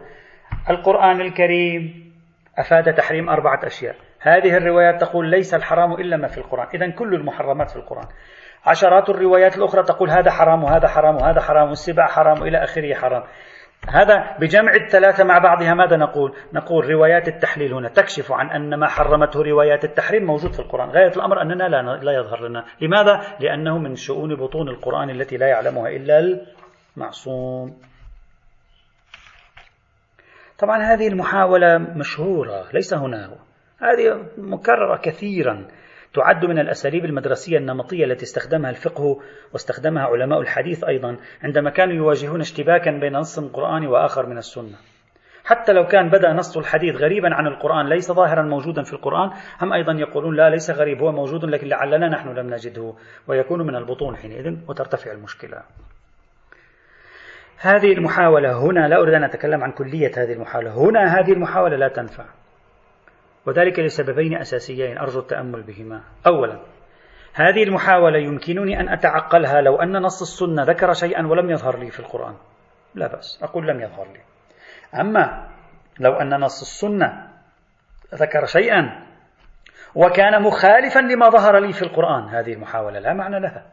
[0.71, 2.13] القرآن الكريم
[2.59, 3.95] أفاد تحريم أربعة أشياء.
[4.21, 6.67] هذه الروايات تقول ليس الحرام إلا ما في القرآن.
[6.75, 8.07] إذا كل المحرمات في القرآن.
[8.67, 13.23] عشرات الروايات الأخرى تقول هذا حرام وهذا حرام وهذا حرام والسبع حرام إلى آخره حرام.
[13.89, 18.87] هذا بجمع الثلاثة مع بعضها ماذا نقول؟ نقول روايات التحليل هنا تكشف عن أن ما
[18.87, 20.89] حرمته روايات التحريم موجود في القرآن.
[20.91, 22.65] غاية الأمر أننا لا, لا يظهر لنا.
[22.81, 26.21] لماذا؟ لأنه من شؤون بطون القرآن التي لا يعلمها إلا
[26.97, 27.77] المعصوم
[30.59, 33.39] طبعا هذه المحاولة مشهورة ليس هنا.
[33.79, 35.69] هذه مكررة كثيرا.
[36.15, 39.21] تعد من الأساليب المدرسية النمطية التي استخدمها الفقه
[39.53, 44.77] واستخدمها علماء الحديث أيضا عندما كانوا يواجهون اشتباكا بين نص قرآني وآخر من السنة.
[45.45, 49.31] حتى لو كان بدأ نص الحديث غريبا عن القرآن ليس ظاهرا موجودا في القرآن
[49.61, 52.95] هم أيضا يقولون لا ليس غريب هو موجود لكن لعلنا نحن لم نجده
[53.29, 55.63] ويكون من البطون حينئذ وترتفع المشكلة.
[57.63, 60.71] هذه المحاولة هنا لا أريد أن أتكلم عن كلية هذه المحاولة.
[60.71, 62.25] هنا هذه المحاولة لا تنفع.
[63.47, 66.01] وذلك لسببين أساسيين أرجو التأمل بهما.
[66.27, 66.61] أولا
[67.35, 72.01] هذه المحاولة يمكنني أن أتعقلها لو أن نص السنة ذكر شيئا ولم يظهر لي في
[72.01, 72.35] القرآن.
[72.95, 74.21] لا بأس أقول لم يظهر لي.
[75.01, 75.49] أما
[76.01, 77.29] لو أن نص السنة
[78.15, 79.07] ذكر شيئا
[79.95, 83.67] وكان مخالفا لما ظهر لي في القرآن هذه المحاولة لا معنى لها.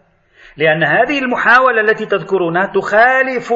[0.57, 3.53] لأن هذه المحاولة التي تذكرونها تخالف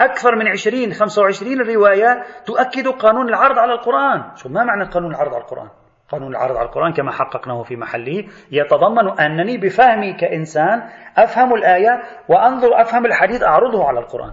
[0.00, 4.36] أكثر من 20 25 رواية تؤكد قانون العرض على القرآن.
[4.36, 5.68] شو ما معنى قانون العرض على القرآن؟
[6.08, 10.82] قانون العرض على القرآن كما حققناه في محله يتضمن أنني بفهمي كإنسان
[11.16, 14.32] أفهم الآية وأنظر أفهم الحديث أعرضه على القرآن.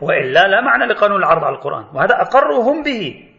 [0.00, 1.84] وإلا لا معنى لقانون العرض على القرآن.
[1.94, 3.29] وهذا أقرهم به.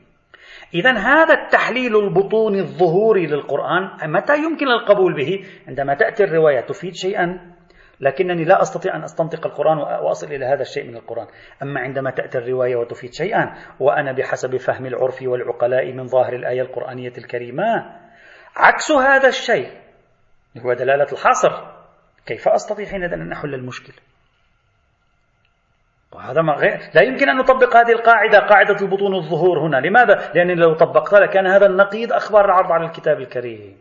[0.74, 7.52] إذا هذا التحليل البطوني الظهوري للقرآن متى يمكن القبول به؟ عندما تأتي الرواية تفيد شيئا
[8.00, 11.28] لكنني لا أستطيع أن أستنطق القرآن وأصل إلى هذا الشيء من القرآن.
[11.64, 17.14] أما عندما تأتي الرواية وتفيد شيئا وأنا بحسب فهم العرف والعقلاء من ظاهر الآية القرآنية
[17.18, 17.64] الكريمة
[18.56, 19.68] عكس هذا الشيء
[20.58, 21.52] هو دلالة الحصر.
[22.26, 23.94] كيف أستطيع حينئذ أن أحل المشكل؟
[26.12, 29.78] وهذا ما غير لا يمكن أن نطبق هذه القاعدة قاعدة البطون الظهور هنا.
[29.78, 33.78] لماذا؟ لأنني لو طبقتها لكان هذا النقيض أخبار العرض على الكتاب الكريم.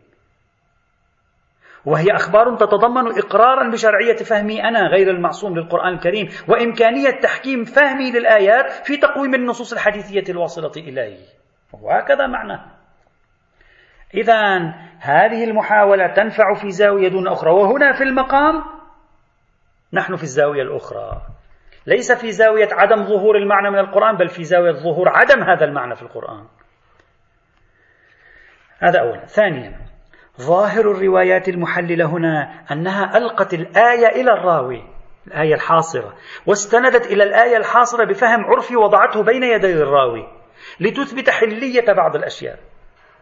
[1.85, 8.71] وهي أخبار تتضمن إقرارا بشرعية فهمي أنا غير المعصوم للقرآن الكريم وإمكانية تحكيم فهمي للآيات
[8.71, 11.25] في تقويم النصوص الحديثية الواصلة إليه.
[11.73, 12.59] وهكذا معنى
[14.13, 14.57] إذا
[14.99, 17.51] هذه المحاولة تنفع في زاوية دون أخرى.
[17.51, 18.63] وهنا في المقام
[19.93, 21.21] نحن في الزاوية الأخرى.
[21.85, 25.95] ليس في زاوية عدم ظهور المعنى من القرآن بل في زاوية ظهور عدم هذا المعنى
[25.95, 26.45] في القرآن.
[28.79, 29.79] هذا أولا ثانيا
[30.41, 34.83] ظاهر الروايات المحللة هنا أنها ألقت الآية إلى الراوي
[35.27, 36.13] الآية الحاصرة
[36.45, 40.27] واستندت إلى الآية الحاصرة بفهم عرفي وضعته بين يدي الراوي
[40.79, 42.59] لتثبت حلية بعض الأشياء.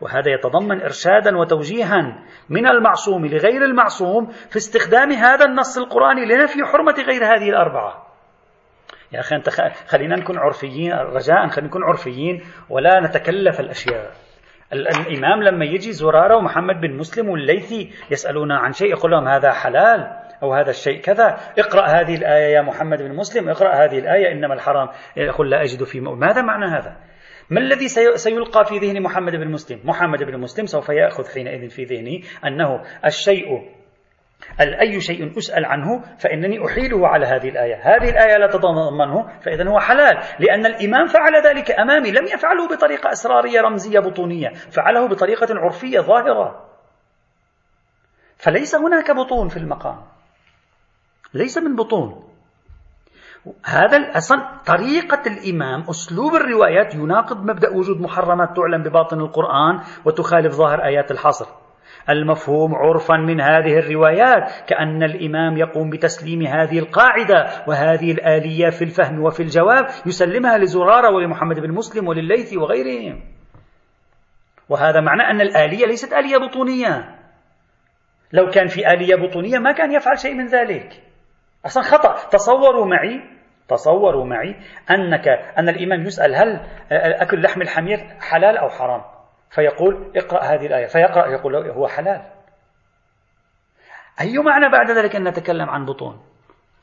[0.01, 6.95] وهذا يتضمن إرشادا وتوجيها من المعصوم لغير المعصوم في استخدام هذا النص القرآني لنفي حرمة
[7.07, 8.08] غير هذه الأربعة.
[9.11, 9.49] يا أخي أنت
[9.87, 14.11] خلينا نكون عرفيين رجاء خلينا نكون عرفيين ولا نتكلف الأشياء.
[14.73, 20.07] الإمام لما يجي زرارة ومحمد بن مسلم والليثي يسألون عن شيء يقول لهم هذا حلال
[20.43, 21.37] أو هذا الشيء كذا.
[21.59, 24.87] اقرأ هذه الآية يا محمد بن مسلم اقرأ هذه الآية إنما الحرام.
[25.17, 26.97] يقول لا أجد في ماذا معنى هذا؟
[27.49, 31.83] ما الذي سيلقى في ذهن محمد بن مسلم؟ محمد بن مسلم سوف يأخذ حينئذ في
[31.83, 33.45] ذهنه أنه الشيء
[34.59, 37.75] أي شيء أسأل عنه فإنني أحيله على هذه الآية.
[37.75, 43.11] هذه الآية لا تتضمنه فإذا هو حلال لأن الإمام فعل ذلك أمامي لم يفعله بطريقة
[43.11, 46.65] أسرارية رمزية بطونية فعله بطريقة عرفية ظاهرة.
[48.37, 50.01] فليس هناك بطون في المقام
[51.33, 52.29] ليس من بطون.
[53.65, 60.83] هذا أصلا طريقة الإمام أسلوب الروايات يناقض مبدأ وجود محرمات تعلم بباطن القرآن وتخالف ظاهر
[60.83, 61.45] آيات الحصر.
[62.09, 69.23] المفهوم عرفا من هذه الروايات كأن الإمام يقوم بتسليم هذه القاعدة وهذه الآلية في الفهم
[69.23, 73.21] وفي الجواب يسلمها لزرارة ولمحمد بن مسلم ولليثي وغيرهم.
[74.69, 77.15] وهذا معنى أن الآلية ليست آلية بطونية
[78.33, 81.03] لو كان في آلية بطونية ما كان يفعل شيء من ذلك.
[81.65, 82.29] أصلا خطأ.
[82.29, 83.21] تصوروا معي
[83.67, 84.55] تصوروا معي
[84.91, 86.59] أنك أن الإمام يسأل هل
[86.91, 89.18] أكل لحم الحمير حلال أو حرام؟
[89.49, 92.21] فيقول اقرأ هذه الآية فيقرأ يقول هو حلال.
[94.21, 96.21] أي معنى بعد ذلك أن نتكلم عن بطون؟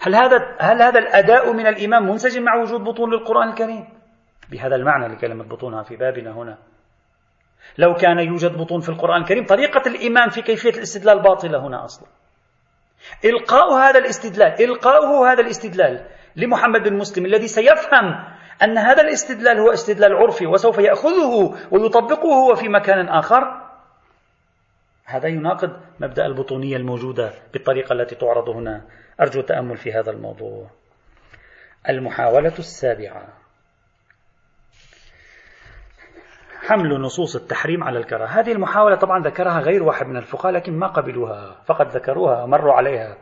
[0.00, 3.88] هل هذا هل هذا الأداء من الإمام منسجم مع وجود بطون للقرآن الكريم؟
[4.50, 6.58] بهذا المعنى لكلمة بطونها في بابنا هنا.
[7.78, 12.08] لو كان يوجد بطون في القرآن الكريم طريقة الإمام في كيفية الاستدلال باطلة هنا أصلا.
[13.24, 16.06] إلقاء هذا الاستدلال إلقاؤه هذا الاستدلال
[16.36, 22.54] لمحمد بن مسلم الذي سيفهم أن هذا الاستدلال هو استدلال عرفي وسوف يأخذه ويطبقه هو
[22.54, 23.66] في مكان آخر.
[25.04, 28.84] هذا يناقض مبدأ البطونية الموجودة بالطريقة التي تعرض هنا.
[29.20, 30.70] أرجو التأمل في هذا الموضوع.
[31.88, 33.28] المحاولة السابعة.
[36.66, 40.86] حمل نصوص التحريم على الكراهة هذه المحاولة طبعا ذكرها غير واحد من الفقهاء لكن ما
[40.86, 41.56] قبلوها.
[41.64, 43.16] فقط ذكروها مروا عليها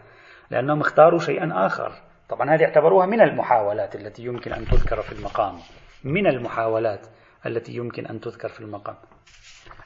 [0.51, 1.93] لأنهم اختاروا شيئا آخر.
[2.29, 5.59] طبعا هذه اعتبروها من المحاولات التي يمكن أن تذكر في المقام.
[6.05, 7.07] من المحاولات
[7.47, 8.97] التي يمكن أن تذكر في المقام.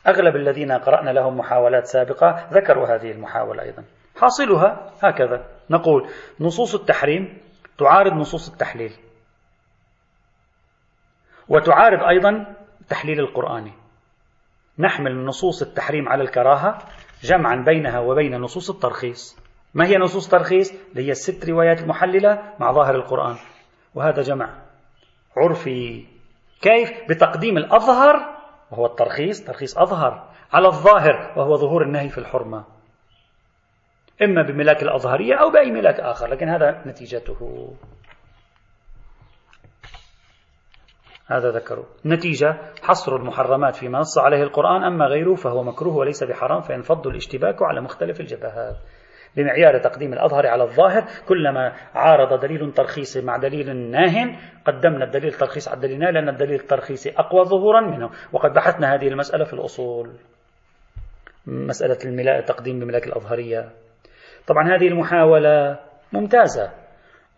[0.07, 3.85] أغلب الذين قرأنا لهم محاولات سابقة ذكروا هذه المحاولة أيضا.
[4.21, 5.49] حاصلها هكذا.
[5.71, 6.09] نقول
[6.41, 7.39] نصوص التحريم
[7.79, 8.93] تعارض نصوص التحليل.
[11.49, 13.73] وتعارض أيضا التحليل القرآني.
[14.79, 16.79] نحمل نصوص التحريم على الكراهة
[17.23, 19.48] جمعا بينها وبين نصوص الترخيص.
[19.75, 23.37] ما هي نصوص الترخيص؟ اللي هي الست روايات المحللة مع ظاهر القرآن.
[23.95, 24.63] وهذا جمع
[25.37, 26.07] عرفي
[26.61, 28.39] كيف؟ بتقديم الأظهر
[28.71, 32.65] وهو الترخيص ترخيص أظهر على الظاهر وهو ظهور النهي في الحرمة.
[34.23, 37.71] إما بملاك الأظهرية أو بأي ملاك آخر لكن هذا نتيجته.
[41.27, 41.85] هذا ذكروا.
[42.07, 47.63] نتيجة حصر المحرمات فيما نص عليه القرآن أما غيره فهو مكروه وليس بحرام فينفض الاشتباك
[47.63, 48.77] على مختلف الجبهات.
[49.37, 55.69] بمعيار تقديم الأظهر على الظاهر كلما عارض دليل ترخيصي مع دليل ناه قدمنا الدليل الترخيص
[55.69, 58.11] على الدليل لأن الدليل الترخيصي أقوى ظهورا منه.
[58.33, 60.13] وقد بحثنا هذه المسألة في الأصول.
[61.47, 63.71] مسألة الملاء تقديم بملاك الأظهرية.
[64.47, 65.79] طبعا هذه المحاولة
[66.13, 66.71] ممتازة.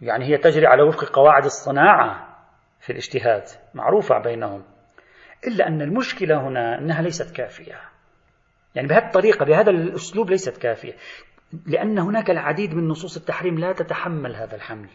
[0.01, 2.37] يعني هي تجري على وفق قواعد الصناعة
[2.81, 3.43] في الاجتهاد
[3.75, 4.63] معروفة بينهم.
[5.47, 7.81] إلا أن المشكلة هنا أنها ليست كافية.
[8.75, 10.93] يعني بهذه الطريقة بهذا الأسلوب ليست كافية.
[11.67, 14.89] لأن هناك العديد من نصوص التحريم لا تتحمل هذا الحمل.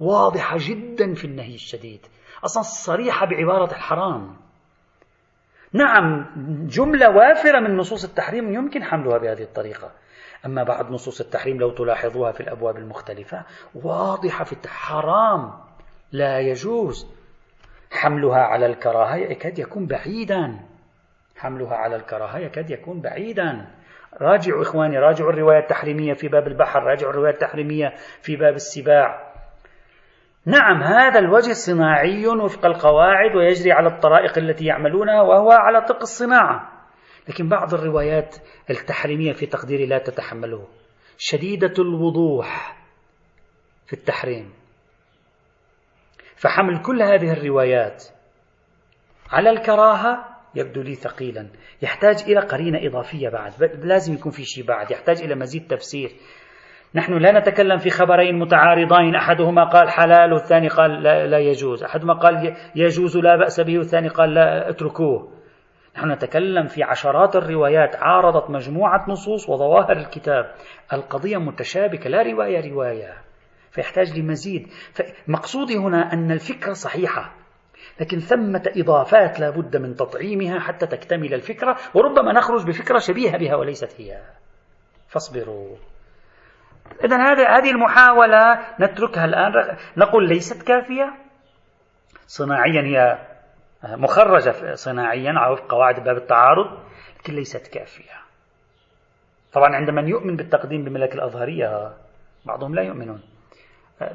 [0.00, 2.00] واضحة جدا في النهي الشديد.
[2.44, 4.36] أصلا صريحة بعبارة الحرام.
[5.72, 6.26] نعم
[6.66, 9.90] جملة وافرة من نصوص التحريم يمكن حملها بهذه الطريقة.
[10.46, 13.44] أما بعض نصوص التحريم لو تلاحظوها في الأبواب المختلفة
[13.74, 15.52] واضحة في حرام.
[16.12, 17.06] لا يجوز.
[17.90, 20.60] حملها على الكراهة يكاد يكون بعيدا.
[21.36, 23.77] حملها على الكراهة يكاد يكون بعيدا.
[24.20, 29.32] راجعوا إخواني راجعوا الرواية التحريمية في باب البحر راجعوا الرواية التحريمية في باب السباع.
[30.46, 36.72] نعم هذا الوجه صناعي وفق القواعد ويجري على الطرائق التي يعملونها وهو على طق الصناعة.
[37.28, 38.36] لكن بعض الروايات
[38.70, 40.68] التحريمية في تقديري لا تتحمله.
[41.18, 42.76] شديدة الوضوح
[43.86, 44.52] في التحريم.
[46.36, 48.04] فحمل كل هذه الروايات
[49.30, 51.46] على الكراهة يبدو لي ثقيلا.
[51.82, 53.52] يحتاج إلى قرينة إضافية بعد.
[53.82, 54.90] لازم يكون في شيء بعد.
[54.90, 56.10] يحتاج إلى مزيد تفسير.
[56.94, 59.14] نحن لا نتكلم في خبرين متعارضين.
[59.14, 61.84] أحدهما قال حلال والثاني قال لا, لا يجوز.
[61.84, 65.32] أحدهما قال يجوز لا بأس به والثاني قال لا اتركوه.
[65.96, 67.96] نحن نتكلم في عشرات الروايات.
[67.96, 70.54] عارضت مجموعة نصوص وظواهر الكتاب.
[70.92, 73.14] القضية متشابكة لا رواية رواية.
[73.70, 74.68] فيحتاج لمزيد.
[75.28, 77.34] مقصودي هنا أن الفكرة صحيحة.
[78.00, 83.54] لكن ثمة إضافات لا بد من تطعيمها حتى تكتمل الفكرة وربما نخرج بفكرة شبيهة بها
[83.54, 84.20] وليست هي.
[85.08, 85.76] فاصبروا.
[87.04, 87.16] إذا
[87.58, 89.76] هذه المحاولة نتركها الآن.
[89.96, 91.14] نقول ليست كافية.
[92.26, 93.18] صناعيا هي
[93.84, 96.78] مخرجة صناعيا على وفق قواعد باب التعارض
[97.18, 98.18] لكن ليست كافية.
[99.52, 101.92] طبعا عند من يؤمن بالتقديم بملك الأظهرية
[102.44, 103.22] بعضهم لا يؤمنون.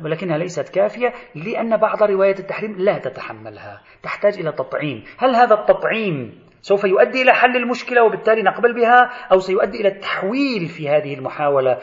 [0.04, 5.04] ولكنها ليست كافية لأن بعض روايات التحريم لا تتحملها تحتاج إلى تطعيم.
[5.18, 10.66] هل هذا التطعيم سوف يؤدي إلى حل المشكلة وبالتالي نقبل بها أو سيؤدي إلى التحويل
[10.68, 11.80] في هذه المحاولة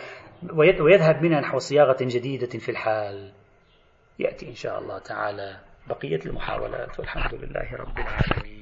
[0.81, 3.33] ويذهب منها نحو صياغة جديدة في الحال؟
[4.19, 5.57] يأتي إن شاء الله تعالى
[5.89, 8.60] بقية المحاولات والحمد لله رب العالمين.